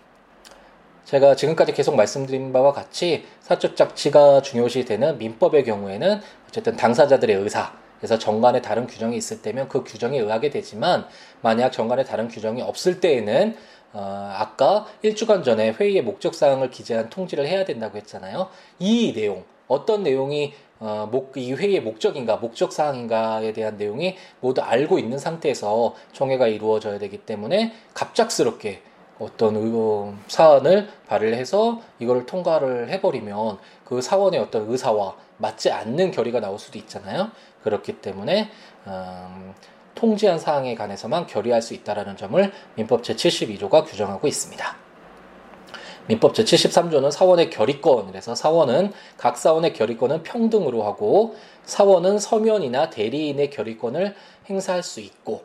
제가 1.04 1.36
지금까지 1.36 1.72
계속 1.72 1.96
말씀드린 1.96 2.52
바와 2.52 2.72
같이 2.72 3.24
사적 3.40 3.76
작치가 3.76 4.42
중요시 4.42 4.84
되는 4.84 5.18
민법의 5.18 5.64
경우에는 5.64 6.20
어쨌든 6.48 6.76
당사자들의 6.76 7.36
의사, 7.36 7.72
그래서 7.98 8.18
정관에 8.18 8.60
다른 8.60 8.86
규정이 8.86 9.16
있을 9.16 9.42
때면 9.42 9.68
그 9.68 9.84
규정에 9.84 10.18
의하게 10.18 10.50
되지만 10.50 11.06
만약 11.40 11.70
정관에 11.70 12.02
다른 12.02 12.28
규정이 12.28 12.60
없을 12.60 13.00
때에는 13.00 13.56
어, 13.92 14.32
아까 14.36 14.86
일주간 15.02 15.42
전에 15.42 15.72
회의의 15.72 16.02
목적 16.02 16.34
사항을 16.34 16.70
기재한 16.70 17.10
통지를 17.10 17.46
해야 17.46 17.64
된다고 17.64 17.96
했잖아요. 17.98 18.48
이 18.78 19.12
내용 19.14 19.44
어떤 19.68 20.02
내용이 20.02 20.54
어, 20.80 21.08
목, 21.10 21.36
이 21.36 21.52
회의의 21.52 21.80
목적인가, 21.80 22.36
목적 22.36 22.72
사항인가에 22.72 23.52
대한 23.52 23.76
내용이 23.76 24.16
모두 24.40 24.62
알고 24.62 24.98
있는 24.98 25.16
상태에서 25.16 25.94
총회가 26.10 26.48
이루어져야 26.48 26.98
되기 26.98 27.18
때문에 27.18 27.72
갑작스럽게 27.94 28.82
어떤 29.20 29.54
의료 29.54 30.14
사안을 30.26 30.88
발의를 31.06 31.38
해서 31.38 31.80
이거를 32.00 32.26
통과를 32.26 32.88
해버리면 32.88 33.58
그 33.84 34.02
사원의 34.02 34.40
어떤 34.40 34.68
의사와 34.68 35.14
맞지 35.36 35.70
않는 35.70 36.10
결의가 36.10 36.40
나올 36.40 36.58
수도 36.58 36.78
있잖아요. 36.78 37.30
그렇기 37.62 38.00
때문에 38.00 38.50
음, 38.88 39.54
통지한 39.94 40.38
사항에 40.38 40.74
관해서만 40.74 41.26
결의할 41.26 41.62
수 41.62 41.74
있다라는 41.74 42.16
점을 42.16 42.52
민법 42.76 43.02
제72조가 43.02 43.86
규정하고 43.86 44.26
있습니다. 44.26 44.76
민법 46.08 46.34
제73조는 46.34 47.10
사원의 47.10 47.50
결의권, 47.50 48.08
그래서 48.08 48.34
사원은 48.34 48.92
각 49.16 49.36
사원의 49.36 49.72
결의권은 49.72 50.24
평등으로 50.24 50.82
하고 50.82 51.36
사원은 51.64 52.18
서면이나 52.18 52.90
대리인의 52.90 53.50
결의권을 53.50 54.14
행사할 54.50 54.82
수 54.82 55.00
있고 55.00 55.44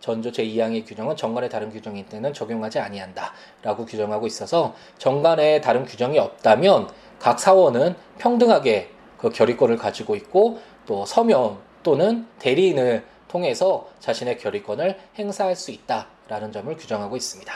전조 0.00 0.30
제2항의 0.30 0.86
규정은 0.86 1.16
정관에 1.16 1.48
다른 1.48 1.70
규정이 1.70 2.06
때는 2.06 2.34
적용하지 2.34 2.78
아니한다라고 2.78 3.86
규정하고 3.86 4.26
있어서 4.26 4.74
정관에 4.98 5.60
다른 5.62 5.84
규정이 5.84 6.18
없다면 6.18 6.90
각 7.18 7.40
사원은 7.40 7.96
평등하게 8.18 8.90
그 9.16 9.30
결의권을 9.30 9.76
가지고 9.78 10.14
있고 10.14 10.60
또 10.84 11.06
서면 11.06 11.58
또는 11.82 12.26
대리인을 12.38 13.04
통해서 13.36 13.86
자신의 14.00 14.38
결의권을 14.38 14.96
행사할 15.18 15.56
수 15.56 15.70
있다라는 15.70 16.52
점을 16.52 16.74
규정하고 16.74 17.16
있습니다. 17.16 17.52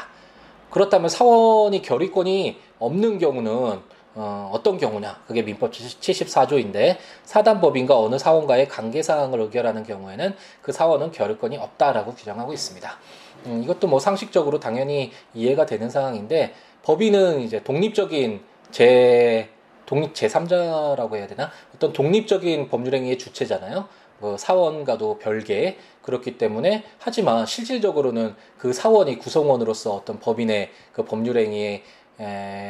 그렇다면 0.70 1.08
사원이 1.08 1.80
결의권이 1.80 2.60
없는 2.78 3.18
경우는 3.18 3.80
어, 4.16 4.50
어떤 4.52 4.76
경우냐? 4.76 5.22
그게 5.26 5.42
민법 5.42 5.72
74조인데 5.72 6.96
사단법인과 7.24 7.98
어느 7.98 8.18
사원과의 8.18 8.68
관계 8.68 9.02
사항을 9.02 9.40
의결하는 9.40 9.84
경우에는 9.84 10.34
그 10.60 10.72
사원은 10.72 11.12
결의권이 11.12 11.56
없다라고 11.56 12.14
규정하고 12.14 12.52
있습니다. 12.52 12.90
음, 13.46 13.62
이것도 13.64 13.86
뭐 13.86 14.00
상식적으로 14.00 14.60
당연히 14.60 15.12
이해가 15.32 15.64
되는 15.64 15.88
상황인데 15.88 16.52
법인은 16.82 17.40
이제 17.40 17.62
독립적인 17.62 18.42
제 18.70 19.48
독립 19.86 20.12
제3자라고 20.14 21.16
해야 21.16 21.26
되나? 21.26 21.50
어떤 21.74 21.92
독립적인 21.92 22.68
법률행위의 22.68 23.18
주체잖아요. 23.18 23.88
뭐 24.20 24.36
사원과도 24.36 25.18
별개 25.18 25.76
그렇기 26.02 26.38
때문에 26.38 26.84
하지만 26.98 27.46
실질적으로는 27.46 28.34
그 28.58 28.72
사원이 28.72 29.18
구성원으로서 29.18 29.94
어떤 29.94 30.20
법인의 30.20 30.70
그 30.92 31.04
법률행위에 31.04 31.82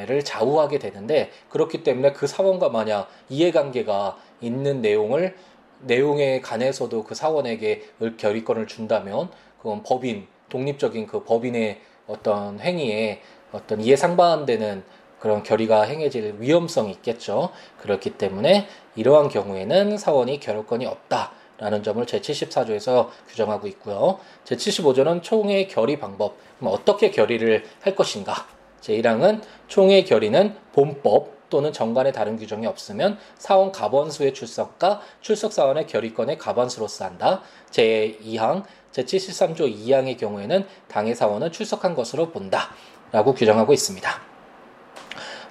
를 0.07 0.23
좌우하게 0.25 0.79
되는데 0.79 1.29
그렇기 1.49 1.83
때문에 1.83 2.13
그 2.13 2.29
사원과 2.29 2.69
만약 2.69 3.09
이해관계가 3.29 4.17
있는 4.41 4.81
내용을 4.81 5.35
내용에 5.81 6.41
관해서도 6.41 7.03
그 7.03 7.17
사원에게 7.17 7.83
결의권을 8.17 8.69
준다면 8.69 9.29
그건 9.59 9.83
법인 9.83 10.29
독립적인 10.51 11.09
그 11.09 11.25
법인의 11.25 11.81
어떤 12.07 12.61
행위에 12.61 13.23
어떤 13.51 13.81
이해 13.81 13.97
상반되는 13.97 14.85
그런 15.19 15.43
결의가 15.43 15.83
행해질 15.83 16.37
위험성이 16.39 16.93
있겠죠. 16.93 17.51
그렇기 17.79 18.11
때문에 18.11 18.69
이러한 18.95 19.29
경우에는 19.29 19.99
사원이 19.99 20.39
결의권이 20.39 20.87
없다. 20.87 21.33
라는 21.61 21.83
점을 21.83 22.05
제74조에서 22.05 23.09
규정하고 23.29 23.69
있고요. 23.69 24.19
제75조는 24.45 25.23
총회 25.23 25.67
결의 25.67 26.01
방법, 26.01 26.37
어떻게 26.63 27.11
결의를 27.11 27.65
할 27.83 27.95
것인가. 27.95 28.47
제1항은 28.81 29.43
총회 29.69 30.03
결의는 30.03 30.57
본법 30.73 31.51
또는 31.51 31.73
정관의 31.73 32.13
다른 32.13 32.39
규정이 32.39 32.67
없으면 32.67 33.19
사원 33.37 33.73
가번수의 33.73 34.33
출석과 34.33 35.03
출석 35.21 35.53
사원의 35.53 35.87
결의권의 35.87 36.39
가번수로서 36.39 37.05
한다. 37.05 37.43
제2항 37.71 38.65
제73조 38.93 39.61
2항의 39.61 40.19
경우에는 40.19 40.67
당의 40.89 41.15
사원은 41.15 41.53
출석한 41.53 41.95
것으로 41.95 42.31
본다. 42.31 42.71
라고 43.13 43.35
규정하고 43.35 43.73
있습니다. 43.73 44.09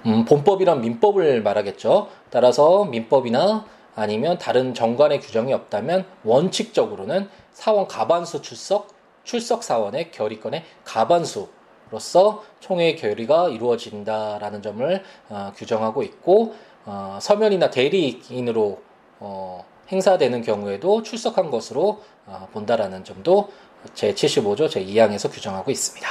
음, 0.06 0.24
본법이란 0.24 0.80
민법을 0.80 1.42
말하겠죠. 1.42 2.08
따라서 2.30 2.86
민법이나 2.86 3.66
아니면 4.00 4.38
다른 4.38 4.72
정관의 4.72 5.20
규정이 5.20 5.52
없다면 5.52 6.06
원칙적으로는 6.24 7.28
사원 7.52 7.86
가반수 7.86 8.40
출석, 8.40 8.88
출석 9.24 9.62
사원의 9.62 10.10
결의권의 10.10 10.64
가반수로서 10.84 12.42
총회 12.60 12.94
결의가 12.94 13.50
이루어진다라는 13.50 14.62
점을 14.62 15.04
어, 15.28 15.52
규정하고 15.54 16.02
있고 16.02 16.54
어, 16.86 17.18
서면이나 17.20 17.68
대리인으로 17.68 18.80
어, 19.18 19.66
행사되는 19.92 20.40
경우에도 20.40 21.02
출석한 21.02 21.50
것으로 21.50 22.00
어, 22.24 22.48
본다라는 22.54 23.04
점도 23.04 23.50
제75조 23.94 24.70
제2항에서 24.70 25.30
규정하고 25.30 25.70
있습니다. 25.70 26.08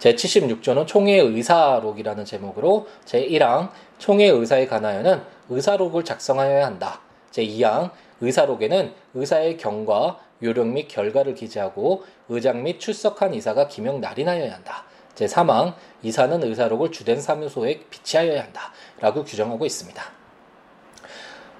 제76조는 0.00 0.86
총회 0.86 1.18
의사록이라는 1.18 2.26
제목으로 2.26 2.88
제1항 3.06 3.70
총회 3.98 4.26
의사에 4.26 4.66
관하여는 4.66 5.22
의사록을 5.50 6.04
작성하여야 6.04 6.64
한다. 6.64 7.00
제2항 7.32 7.90
의사록에는 8.20 8.92
의사의 9.14 9.56
경과, 9.56 10.18
요령 10.42 10.72
및 10.72 10.88
결과를 10.88 11.34
기재하고 11.34 12.04
의장 12.28 12.62
및 12.62 12.80
출석한 12.80 13.34
이사가 13.34 13.68
기명 13.68 14.00
날인하여야 14.00 14.54
한다. 14.54 14.84
제3항 15.14 15.74
이사는 16.02 16.42
의사록을 16.42 16.92
주된 16.92 17.20
사무소에 17.20 17.80
비치하여야 17.90 18.42
한다. 18.42 18.72
라고 19.00 19.24
규정하고 19.24 19.66
있습니다. 19.66 20.02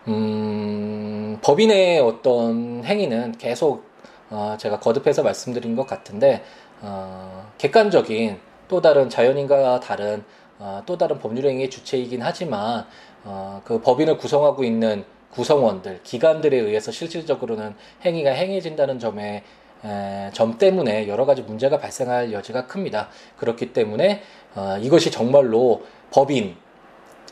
음, 0.08 1.38
법인의 1.42 2.00
어떤 2.00 2.82
행위는 2.84 3.32
계속 3.32 3.84
어, 4.30 4.56
제가 4.58 4.80
거듭해서 4.80 5.22
말씀드린 5.22 5.76
것 5.76 5.86
같은데 5.86 6.42
어, 6.80 7.50
객관적인 7.58 8.38
또 8.68 8.80
다른 8.80 9.10
자연인과 9.10 9.80
다른 9.80 10.24
어, 10.58 10.82
또 10.86 10.96
다른 10.96 11.18
법률 11.18 11.46
행위의 11.46 11.70
주체이긴 11.70 12.22
하지만 12.22 12.86
어, 13.24 13.60
그 13.64 13.80
법인을 13.80 14.16
구성하고 14.16 14.64
있는 14.64 15.04
구성원들, 15.30 16.00
기관들에 16.02 16.56
의해서 16.56 16.90
실질적으로는 16.90 17.74
행위가 18.04 18.30
행해진다는 18.30 18.98
점에 18.98 19.44
에, 19.84 20.30
점 20.32 20.58
때문에 20.58 21.08
여러 21.08 21.24
가지 21.24 21.42
문제가 21.42 21.78
발생할 21.78 22.32
여지가 22.32 22.66
큽니다. 22.66 23.08
그렇기 23.36 23.72
때문에 23.72 24.22
어, 24.54 24.76
이것이 24.80 25.10
정말로 25.10 25.82
법인 26.10 26.56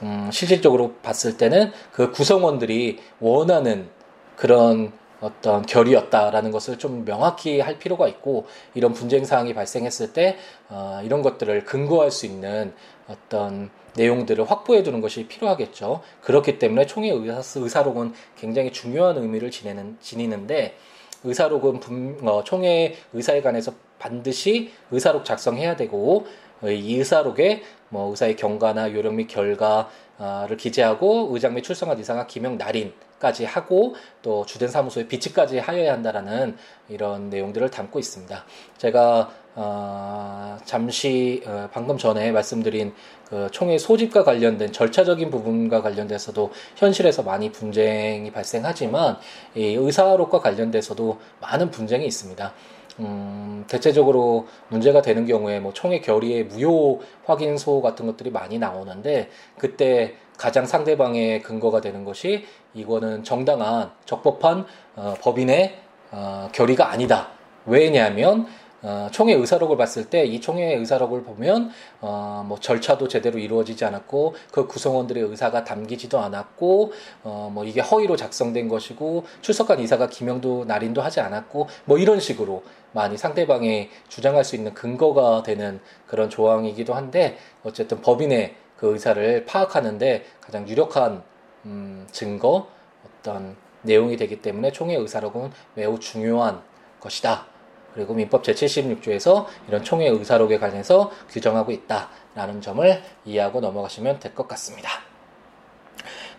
음, 0.02 0.30
실질적으로 0.32 0.94
봤을 1.02 1.36
때는 1.36 1.72
그 1.92 2.12
구성원들이 2.12 3.00
원하는 3.20 3.88
그런 4.36 4.92
어떤 5.20 5.62
결이었다라는 5.62 6.52
것을 6.52 6.78
좀 6.78 7.04
명확히 7.04 7.58
할 7.58 7.78
필요가 7.78 8.06
있고 8.06 8.46
이런 8.74 8.92
분쟁 8.92 9.24
사항이 9.24 9.52
발생했을 9.52 10.12
때 10.12 10.36
어, 10.68 11.00
이런 11.02 11.22
것들을 11.22 11.64
근거할 11.64 12.12
수 12.12 12.26
있는 12.26 12.72
어떤 13.08 13.70
내용들을 13.96 14.50
확보해 14.50 14.82
두는 14.82 15.00
것이 15.00 15.26
필요하겠죠. 15.26 16.02
그렇기 16.22 16.58
때문에 16.58 16.86
총회 16.86 17.10
의사, 17.10 17.60
의사 17.60 17.82
록은 17.82 18.12
굉장히 18.36 18.72
중요한 18.72 19.16
의미를 19.16 19.50
지내는, 19.50 19.96
지니는데 20.00 20.76
의사록은 21.24 21.80
분, 21.80 22.18
어, 22.22 22.44
총회 22.44 22.94
의사에 23.12 23.42
관해서 23.42 23.72
반드시 23.98 24.70
의사록 24.90 25.24
작성해야 25.24 25.76
되고 25.76 26.26
이 26.62 26.96
의사록에 26.96 27.62
뭐 27.88 28.10
의사의 28.10 28.36
경과나 28.36 28.92
요령 28.92 29.16
및 29.16 29.26
결과 29.26 29.90
를 30.18 30.56
기재하고 30.56 31.28
의장 31.30 31.54
및 31.54 31.62
출석한 31.62 31.96
이상한 32.00 32.26
기명 32.26 32.58
날인까지 32.58 33.44
하고 33.44 33.94
또 34.20 34.44
주된 34.44 34.68
사무소에 34.68 35.06
비치까지 35.06 35.58
하여야 35.58 35.92
한다라는 35.92 36.56
이런 36.88 37.30
내용들을 37.30 37.70
담고 37.70 38.00
있습니다. 38.00 38.44
제가 38.78 39.30
어, 39.54 40.58
잠시 40.64 41.42
어, 41.46 41.68
방금 41.72 41.98
전에 41.98 42.32
말씀드린 42.32 42.94
그 43.28 43.48
총회 43.52 43.78
소집과 43.78 44.24
관련된 44.24 44.72
절차적인 44.72 45.30
부분과 45.30 45.82
관련돼서도 45.82 46.50
현실에서 46.74 47.22
많이 47.22 47.52
분쟁이 47.52 48.32
발생하지만 48.32 49.18
이 49.54 49.74
의사록과 49.74 50.40
관련돼서도 50.40 51.18
많은 51.40 51.70
분쟁이 51.70 52.06
있습니다. 52.06 52.52
음, 53.00 53.64
대체적으로 53.68 54.46
문제가 54.68 55.02
되는 55.02 55.26
경우에 55.26 55.60
뭐 55.60 55.72
총회 55.72 56.00
결의의 56.00 56.44
무효 56.44 57.00
확인소 57.24 57.80
같은 57.80 58.06
것들이 58.06 58.30
많이 58.30 58.58
나오는데 58.58 59.30
그때 59.58 60.14
가장 60.36 60.66
상대방의 60.66 61.42
근거가 61.42 61.80
되는 61.80 62.04
것이 62.04 62.44
이거는 62.74 63.24
정당한 63.24 63.90
적법한 64.04 64.66
어, 64.96 65.14
법인의 65.20 65.78
어, 66.10 66.48
결의가 66.52 66.90
아니다. 66.90 67.28
왜냐하면 67.66 68.46
어, 68.82 69.08
총회 69.10 69.34
의사록을 69.34 69.76
봤을 69.76 70.04
때 70.04 70.28
이 70.28 70.40
총회 70.40 70.74
의사록을 70.74 71.22
보면 71.22 71.70
어, 72.00 72.44
뭐 72.46 72.58
절차도 72.60 73.08
제대로 73.08 73.38
이루어지지 73.38 73.84
않았고 73.84 74.34
그 74.52 74.66
구성원들의 74.66 75.22
의사가 75.24 75.64
담기지도 75.64 76.18
않았고 76.18 76.92
어, 77.24 77.50
뭐 77.52 77.64
이게 77.64 77.80
허위로 77.80 78.16
작성된 78.16 78.68
것이고 78.68 79.24
출석한 79.40 79.80
이사가 79.80 80.08
기명도 80.08 80.64
날인도 80.66 81.02
하지 81.02 81.20
않았고 81.20 81.68
뭐 81.84 81.98
이런 81.98 82.20
식으로 82.20 82.62
많이 82.92 83.16
상대방이 83.16 83.90
주장할 84.08 84.44
수 84.44 84.56
있는 84.56 84.74
근거가 84.74 85.42
되는 85.42 85.80
그런 86.06 86.30
조항이기도 86.30 86.94
한데 86.94 87.38
어쨌든 87.64 88.00
법인의 88.00 88.54
그 88.76 88.92
의사를 88.92 89.44
파악하는데 89.44 90.24
가장 90.40 90.68
유력한 90.68 91.22
음, 91.64 92.06
증거 92.12 92.68
어떤 93.04 93.56
내용이 93.82 94.16
되기 94.16 94.40
때문에 94.40 94.72
총회 94.72 94.96
의사록은 94.96 95.50
매우 95.74 95.98
중요한 95.98 96.62
것이다. 97.00 97.57
그리고 97.94 98.14
민법 98.14 98.42
제76조에서 98.42 99.46
이런 99.68 99.82
총회 99.82 100.08
의사록에 100.08 100.58
관해서 100.58 101.10
규정하고 101.30 101.72
있다라는 101.72 102.60
점을 102.60 103.02
이해하고 103.24 103.60
넘어가시면 103.60 104.20
될 104.20 104.34
것 104.34 104.46
같습니다. 104.48 104.90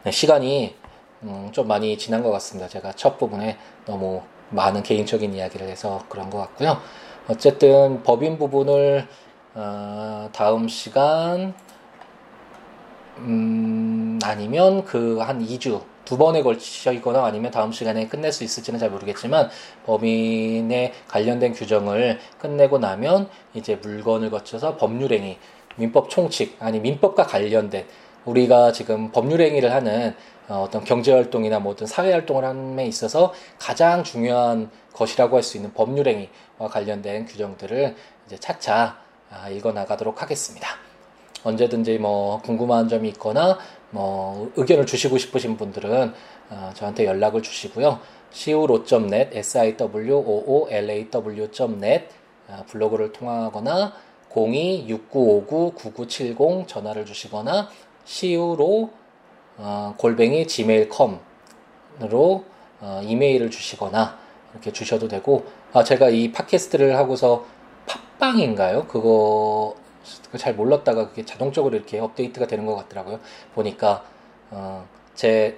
네, 0.03 0.11
시간이 0.11 0.75
음, 1.23 1.49
좀 1.51 1.67
많이 1.67 1.97
지난 1.97 2.23
것 2.23 2.31
같습니다. 2.31 2.69
제가 2.69 2.93
첫 2.93 3.17
부분에 3.17 3.57
너무 3.85 4.21
많은 4.51 4.83
개인적인 4.83 5.33
이야기를 5.33 5.67
해서 5.67 6.03
그런 6.07 6.29
것 6.29 6.37
같고요. 6.39 6.79
어쨌든 7.27 8.01
법인 8.03 8.37
부분을 8.39 9.07
어, 9.55 10.29
다음 10.31 10.67
시간 10.67 11.53
음, 13.17 14.19
아니면 14.23 14.85
그 14.85 15.19
한 15.21 15.39
2주 15.45 15.81
두 16.09 16.17
번에 16.17 16.41
걸쳐 16.41 16.91
있거나 16.93 17.23
아니면 17.23 17.51
다음 17.51 17.71
시간에 17.71 18.07
끝낼 18.07 18.31
수 18.31 18.43
있을지는 18.43 18.79
잘 18.79 18.89
모르겠지만 18.89 19.47
법인에 19.85 20.91
관련된 21.07 21.53
규정을 21.53 22.17
끝내고 22.39 22.79
나면 22.79 23.29
이제 23.53 23.75
물건을 23.75 24.31
거쳐서 24.31 24.75
법률행위, 24.77 25.37
민법 25.75 26.09
총칙, 26.09 26.57
아니 26.59 26.79
민법과 26.79 27.27
관련된 27.27 27.85
우리가 28.25 28.71
지금 28.71 29.11
법률행위를 29.11 29.71
하는 29.71 30.15
어, 30.47 30.63
어떤 30.63 30.83
경제활동이나 30.83 31.59
뭐 31.59 31.73
어떤 31.73 31.87
사회활동을 31.87 32.43
함에 32.43 32.87
있어서 32.87 33.31
가장 33.59 34.03
중요한 34.03 34.71
것이라고 34.93 35.35
할 35.35 35.43
수 35.43 35.57
있는 35.57 35.71
법률행위와 35.75 36.69
관련된 36.71 37.27
규정들을 37.27 37.95
이제 38.25 38.35
차차 38.39 38.97
아, 39.29 39.49
읽어 39.49 39.73
나가도록 39.73 40.23
하겠습니다. 40.23 40.88
언제든지 41.43 41.99
뭐 41.99 42.41
궁금한 42.41 42.87
점이 42.87 43.09
있거나 43.09 43.59
뭐 43.91 44.49
의견을 44.55 44.85
주시고 44.85 45.17
싶으신 45.17 45.57
분들은 45.57 46.13
어, 46.49 46.71
저한테 46.73 47.05
연락을 47.05 47.41
주시고요. 47.41 47.99
siwo.net, 48.31 49.37
siwoolaw.net 49.37 52.07
어, 52.47 52.63
블로그를 52.67 53.11
통하거나 53.11 53.93
02-6959-9970 54.31 56.67
전화를 56.67 57.05
주시거나 57.05 57.67
siwo 58.05 58.89
어, 59.57 59.95
골뱅이 59.97 60.47
gmail.com으로 60.47 62.45
어, 62.81 63.01
이메일을 63.03 63.51
주시거나 63.51 64.17
이렇게 64.53 64.71
주셔도 64.71 65.07
되고 65.07 65.45
아 65.73 65.83
제가 65.83 66.09
이 66.09 66.31
팟캐스트를 66.31 66.95
하고서 66.95 67.45
팟빵인가요? 67.85 68.87
그거 68.87 69.75
잘 70.37 70.53
몰랐다가 70.55 71.09
그게 71.09 71.25
자동적으로 71.25 71.75
이렇게 71.75 71.99
업데이트가 71.99 72.47
되는 72.47 72.65
것 72.65 72.75
같더라고요. 72.75 73.19
보니까 73.53 74.03
어, 74.51 74.87
제 75.15 75.57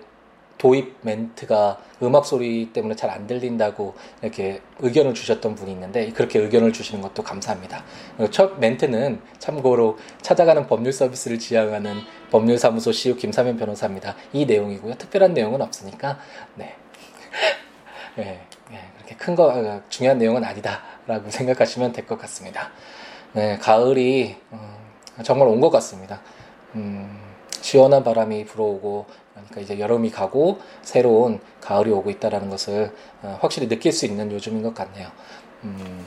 도입 0.58 0.98
멘트가 1.02 1.80
음악 2.04 2.26
소리 2.26 2.72
때문에 2.72 2.96
잘 2.96 3.10
안 3.10 3.26
들린다고 3.26 3.96
이렇게 4.22 4.62
의견을 4.80 5.14
주셨던 5.16 5.56
분이 5.56 5.72
있는데 5.72 6.12
그렇게 6.12 6.38
의견을 6.40 6.72
주시는 6.72 7.02
것도 7.02 7.24
감사합니다. 7.24 7.84
첫 8.30 8.60
멘트는 8.60 9.22
참고로 9.40 9.98
찾아가는 10.22 10.68
법률 10.68 10.94
서비스를 10.94 11.40
지향하는 11.40 12.02
법률사무소 12.30 12.92
CEO 12.92 13.16
김사면 13.16 13.58
변호사입니다. 13.58 14.16
이 14.34 14.46
내용이고요. 14.46 14.96
특별한 14.96 15.34
내용은 15.34 15.62
없으니까 15.62 16.20
네. 16.56 16.76
예, 18.20 18.42
예, 18.72 18.80
그렇게 18.98 19.16
큰 19.16 19.36
거, 19.36 19.82
중요한 19.90 20.18
내용은 20.20 20.44
아니다라고 20.44 21.30
생각하시면 21.30 21.92
될 21.94 22.06
것 22.06 22.20
같습니다. 22.20 22.72
네, 23.34 23.58
가을이 23.58 24.36
음, 24.52 24.76
정말 25.24 25.48
온 25.48 25.62
것 25.62 25.70
같습니다. 25.70 26.22
음, 26.76 27.20
시원한 27.62 28.04
바람이 28.04 28.46
불어오고 28.46 29.06
그러니까 29.34 29.62
이제 29.62 29.80
여름이 29.80 30.12
가고 30.12 30.60
새로운 30.82 31.40
가을이 31.62 31.92
오고 31.92 32.10
있다라는 32.10 32.50
것을 32.50 32.94
어, 33.22 33.38
확실히 33.42 33.68
느낄 33.68 33.92
수 33.92 34.06
있는 34.06 34.32
요즘인 34.32 34.64
것 34.64 34.74
같네요. 34.74 35.10
음, 35.64 36.06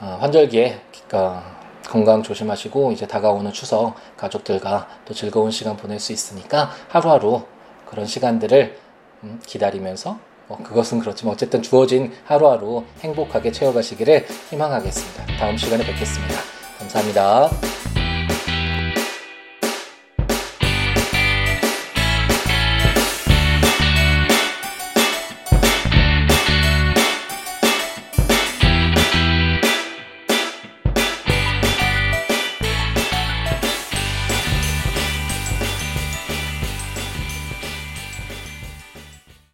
어, 0.00 0.18
환절기에 0.20 0.80
어, 1.12 1.42
건강 1.88 2.22
조심하시고 2.22 2.92
이제 2.92 3.06
다가오는 3.06 3.52
추석 3.52 3.94
가족들과 4.16 4.88
또 5.04 5.14
즐거운 5.14 5.50
시간 5.50 5.76
보낼 5.76 6.00
수 6.00 6.12
있으니까 6.12 6.70
하루하루 6.88 7.44
그런 7.86 8.04
시간들을 8.06 8.76
음, 9.24 9.40
기다리면서 9.46 10.18
뭐 10.48 10.58
그것은 10.62 11.00
그렇지만 11.00 11.34
어쨌든 11.34 11.62
주어진 11.62 12.12
하루하루 12.24 12.84
행복하게 13.00 13.52
채워가시기를 13.52 14.26
희망하겠습니다. 14.50 15.26
다음 15.38 15.56
시간에 15.56 15.84
뵙겠습니다. 15.84 16.34
감사합니다. 16.78 17.85